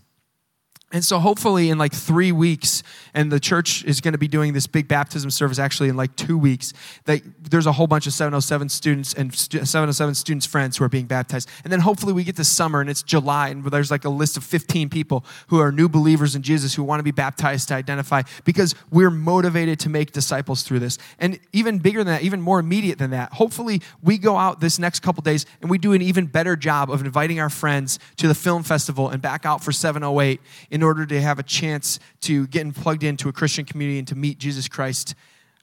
And 0.93 1.03
so, 1.03 1.19
hopefully, 1.19 1.69
in 1.69 1.77
like 1.77 1.93
three 1.93 2.31
weeks, 2.31 2.81
and 3.13 3.29
the 3.29 3.41
church 3.41 3.83
is 3.83 3.99
going 3.99 4.13
to 4.13 4.17
be 4.17 4.29
doing 4.29 4.53
this 4.53 4.67
big 4.67 4.87
baptism 4.87 5.29
service 5.29 5.59
actually 5.59 5.89
in 5.89 5.97
like 5.97 6.15
two 6.15 6.37
weeks, 6.37 6.71
that 7.03 7.21
there's 7.41 7.65
a 7.65 7.73
whole 7.73 7.87
bunch 7.87 8.07
of 8.07 8.13
707 8.13 8.69
students 8.69 9.13
and 9.13 9.35
707 9.35 10.15
students' 10.15 10.45
friends 10.45 10.77
who 10.77 10.85
are 10.85 10.89
being 10.89 11.05
baptized. 11.05 11.49
And 11.65 11.73
then, 11.73 11.81
hopefully, 11.81 12.13
we 12.13 12.23
get 12.23 12.37
to 12.37 12.45
summer 12.45 12.79
and 12.79 12.89
it's 12.89 13.03
July, 13.03 13.49
and 13.49 13.65
there's 13.65 13.91
like 13.91 14.05
a 14.05 14.09
list 14.09 14.37
of 14.37 14.45
15 14.45 14.87
people 14.87 15.25
who 15.47 15.59
are 15.59 15.73
new 15.73 15.89
believers 15.89 16.37
in 16.37 16.41
Jesus 16.41 16.73
who 16.75 16.83
want 16.83 17.01
to 17.01 17.03
be 17.03 17.11
baptized 17.11 17.67
to 17.67 17.73
identify 17.73 18.21
because 18.45 18.73
we're 18.89 19.11
motivated 19.11 19.81
to 19.81 19.89
make 19.89 20.13
disciples 20.13 20.63
through 20.63 20.79
this. 20.79 20.97
And 21.19 21.37
even 21.51 21.79
bigger 21.79 21.99
than 21.99 22.13
that, 22.13 22.21
even 22.21 22.39
more 22.39 22.59
immediate 22.59 22.97
than 22.97 23.09
that, 23.09 23.33
hopefully, 23.33 23.81
we 24.01 24.17
go 24.17 24.37
out 24.37 24.61
this 24.61 24.79
next 24.79 25.01
couple 25.01 25.21
days 25.21 25.45
and 25.61 25.69
we 25.69 25.79
do 25.79 25.91
an 25.91 26.01
even 26.01 26.27
better 26.27 26.55
job 26.55 26.89
of 26.89 27.03
inviting 27.03 27.41
our 27.41 27.49
friends 27.49 27.99
to 28.15 28.29
the 28.29 28.35
film 28.35 28.63
festival 28.63 29.09
and 29.09 29.21
back 29.21 29.45
out 29.45 29.61
for 29.61 29.73
708 29.73 30.39
in 30.77 30.83
order 30.83 31.07
to 31.07 31.19
have 31.19 31.39
a 31.39 31.43
chance 31.43 31.99
to 32.21 32.45
get 32.45 32.71
plugged 32.75 33.03
into 33.03 33.29
a 33.29 33.33
Christian 33.33 33.65
community 33.65 33.97
and 33.97 34.07
to 34.07 34.13
meet 34.13 34.37
Jesus 34.37 34.67
Christ 34.67 35.15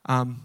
um, 0.07 0.43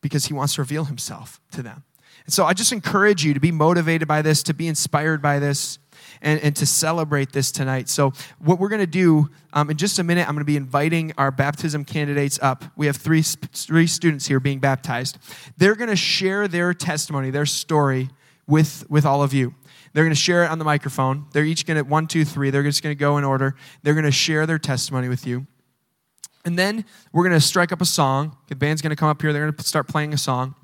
because 0.00 0.24
he 0.24 0.32
wants 0.32 0.54
to 0.54 0.62
reveal 0.62 0.86
himself 0.86 1.38
to 1.50 1.62
them. 1.62 1.84
And 2.24 2.32
so 2.32 2.46
I 2.46 2.54
just 2.54 2.72
encourage 2.72 3.26
you 3.26 3.34
to 3.34 3.40
be 3.40 3.52
motivated 3.52 4.08
by 4.08 4.22
this, 4.22 4.42
to 4.44 4.54
be 4.54 4.68
inspired 4.68 5.20
by 5.20 5.38
this, 5.38 5.78
and, 6.22 6.40
and 6.40 6.56
to 6.56 6.64
celebrate 6.64 7.32
this 7.32 7.52
tonight. 7.52 7.90
So, 7.90 8.14
what 8.38 8.58
we're 8.58 8.70
going 8.70 8.80
to 8.80 8.86
do 8.86 9.28
um, 9.52 9.68
in 9.68 9.76
just 9.76 9.98
a 9.98 10.02
minute, 10.02 10.26
I'm 10.26 10.34
going 10.34 10.40
to 10.40 10.46
be 10.46 10.56
inviting 10.56 11.12
our 11.18 11.30
baptism 11.30 11.84
candidates 11.84 12.38
up. 12.40 12.64
We 12.76 12.86
have 12.86 12.96
three, 12.96 13.20
three 13.20 13.86
students 13.86 14.26
here 14.26 14.40
being 14.40 14.60
baptized. 14.60 15.18
They're 15.58 15.74
going 15.74 15.90
to 15.90 15.96
share 15.96 16.48
their 16.48 16.72
testimony, 16.72 17.28
their 17.28 17.44
story 17.44 18.08
with, 18.46 18.88
with 18.88 19.04
all 19.04 19.22
of 19.22 19.34
you. 19.34 19.54
They're 19.94 20.04
going 20.04 20.14
to 20.14 20.20
share 20.20 20.44
it 20.44 20.50
on 20.50 20.58
the 20.58 20.64
microphone. 20.64 21.26
They're 21.32 21.44
each 21.44 21.64
going 21.66 21.76
to, 21.76 21.88
one, 21.88 22.06
two, 22.06 22.24
three, 22.24 22.50
they're 22.50 22.64
just 22.64 22.82
going 22.82 22.94
to 22.94 22.98
go 22.98 23.16
in 23.16 23.24
order. 23.24 23.54
They're 23.82 23.94
going 23.94 24.04
to 24.04 24.10
share 24.12 24.44
their 24.44 24.58
testimony 24.58 25.08
with 25.08 25.26
you. 25.26 25.46
And 26.44 26.58
then 26.58 26.84
we're 27.12 27.22
going 27.22 27.32
to 27.32 27.40
strike 27.40 27.72
up 27.72 27.80
a 27.80 27.86
song. 27.86 28.36
The 28.48 28.56
band's 28.56 28.82
going 28.82 28.90
to 28.90 28.96
come 28.96 29.08
up 29.08 29.22
here. 29.22 29.32
They're 29.32 29.42
going 29.42 29.54
to 29.54 29.62
start 29.62 29.88
playing 29.88 30.12
a 30.12 30.18
song. 30.18 30.54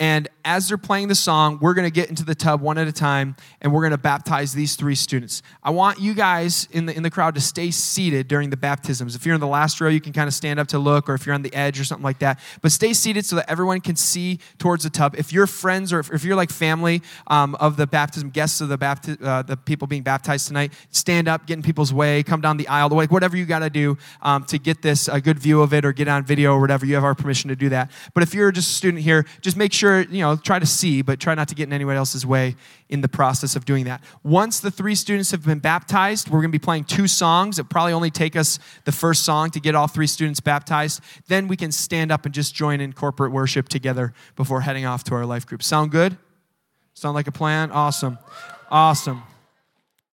And 0.00 0.28
as 0.44 0.68
they're 0.68 0.78
playing 0.78 1.08
the 1.08 1.16
song, 1.16 1.58
we're 1.60 1.74
to 1.74 1.90
get 1.90 2.08
into 2.08 2.24
the 2.24 2.34
tub 2.34 2.60
one 2.60 2.78
at 2.78 2.86
a 2.86 2.92
time 2.92 3.34
and 3.60 3.72
we're 3.72 3.82
to 3.88 3.98
baptize 3.98 4.52
these 4.52 4.76
three 4.76 4.94
students. 4.94 5.42
I 5.62 5.70
want 5.70 5.98
you 5.98 6.14
guys 6.14 6.68
in 6.70 6.86
the, 6.86 6.96
in 6.96 7.02
the 7.02 7.10
crowd 7.10 7.34
to 7.34 7.40
stay 7.40 7.72
seated 7.72 8.28
during 8.28 8.50
the 8.50 8.56
baptisms. 8.56 9.16
If 9.16 9.26
you're 9.26 9.34
in 9.34 9.40
the 9.40 9.46
last 9.48 9.80
row, 9.80 9.88
you 9.88 10.00
can 10.00 10.12
kind 10.12 10.28
of 10.28 10.34
stand 10.34 10.60
up 10.60 10.68
to 10.68 10.78
look, 10.78 11.08
or 11.08 11.14
if 11.14 11.26
you're 11.26 11.34
on 11.34 11.42
the 11.42 11.52
edge 11.52 11.80
or 11.80 11.84
something 11.84 12.04
like 12.04 12.20
that. 12.20 12.38
But 12.62 12.70
stay 12.70 12.92
seated 12.92 13.26
so 13.26 13.36
that 13.36 13.50
everyone 13.50 13.80
can 13.80 13.96
see 13.96 14.38
towards 14.58 14.84
the 14.84 14.90
tub. 14.90 15.16
If 15.18 15.32
you're 15.32 15.48
friends 15.48 15.92
or 15.92 15.98
if, 15.98 16.12
if 16.12 16.24
you're 16.24 16.36
like 16.36 16.50
family 16.50 17.02
um, 17.26 17.56
of 17.56 17.76
the 17.76 17.86
baptism, 17.86 18.30
guests 18.30 18.60
of 18.60 18.68
the, 18.68 18.78
bapti- 18.78 19.22
uh, 19.22 19.42
the 19.42 19.56
people 19.56 19.88
being 19.88 20.02
baptized 20.02 20.46
tonight, 20.46 20.72
stand 20.90 21.26
up, 21.26 21.46
get 21.46 21.54
in 21.54 21.62
people's 21.62 21.92
way, 21.92 22.22
come 22.22 22.40
down 22.40 22.56
the 22.56 22.68
aisle, 22.68 22.88
like 22.90 23.10
whatever 23.10 23.36
you 23.36 23.46
got 23.46 23.60
to 23.60 23.70
do 23.70 23.98
um, 24.22 24.44
to 24.44 24.58
get 24.58 24.80
this 24.82 25.08
a 25.08 25.20
good 25.20 25.38
view 25.40 25.60
of 25.60 25.74
it 25.74 25.84
or 25.84 25.92
get 25.92 26.06
on 26.08 26.24
video 26.24 26.54
or 26.54 26.60
whatever. 26.60 26.86
You 26.86 26.94
have 26.94 27.04
our 27.04 27.16
permission 27.16 27.48
to 27.48 27.56
do 27.56 27.68
that. 27.70 27.90
But 28.14 28.22
if 28.22 28.32
you're 28.32 28.52
just 28.52 28.70
a 28.70 28.74
student 28.74 29.02
here, 29.02 29.26
just 29.40 29.56
make 29.56 29.72
sure 29.72 29.87
sure, 29.88 30.02
you 30.02 30.20
know, 30.20 30.36
try 30.36 30.58
to 30.58 30.66
see, 30.66 31.02
but 31.02 31.18
try 31.18 31.34
not 31.34 31.48
to 31.48 31.54
get 31.54 31.64
in 31.64 31.72
anyone 31.72 31.96
else's 31.96 32.26
way 32.26 32.56
in 32.88 33.00
the 33.00 33.08
process 33.08 33.56
of 33.56 33.64
doing 33.64 33.84
that. 33.86 34.02
Once 34.22 34.60
the 34.60 34.70
three 34.70 34.94
students 34.94 35.30
have 35.30 35.44
been 35.44 35.58
baptized, 35.58 36.28
we're 36.28 36.40
going 36.40 36.50
to 36.50 36.58
be 36.58 36.62
playing 36.62 36.84
two 36.84 37.06
songs. 37.06 37.58
It 37.58 37.68
probably 37.68 37.92
only 37.92 38.10
take 38.10 38.36
us 38.36 38.58
the 38.84 38.92
first 38.92 39.24
song 39.24 39.50
to 39.50 39.60
get 39.60 39.74
all 39.74 39.88
three 39.88 40.06
students 40.06 40.40
baptized. 40.40 41.00
Then 41.28 41.48
we 41.48 41.56
can 41.56 41.72
stand 41.72 42.12
up 42.12 42.26
and 42.26 42.34
just 42.34 42.54
join 42.54 42.80
in 42.80 42.92
corporate 42.92 43.32
worship 43.32 43.68
together 43.68 44.12
before 44.36 44.60
heading 44.62 44.84
off 44.84 45.04
to 45.04 45.14
our 45.14 45.26
life 45.26 45.46
group. 45.46 45.62
Sound 45.62 45.90
good? 45.90 46.16
Sound 46.94 47.14
like 47.14 47.26
a 47.26 47.32
plan? 47.32 47.70
Awesome. 47.70 48.18
Awesome. 48.70 49.22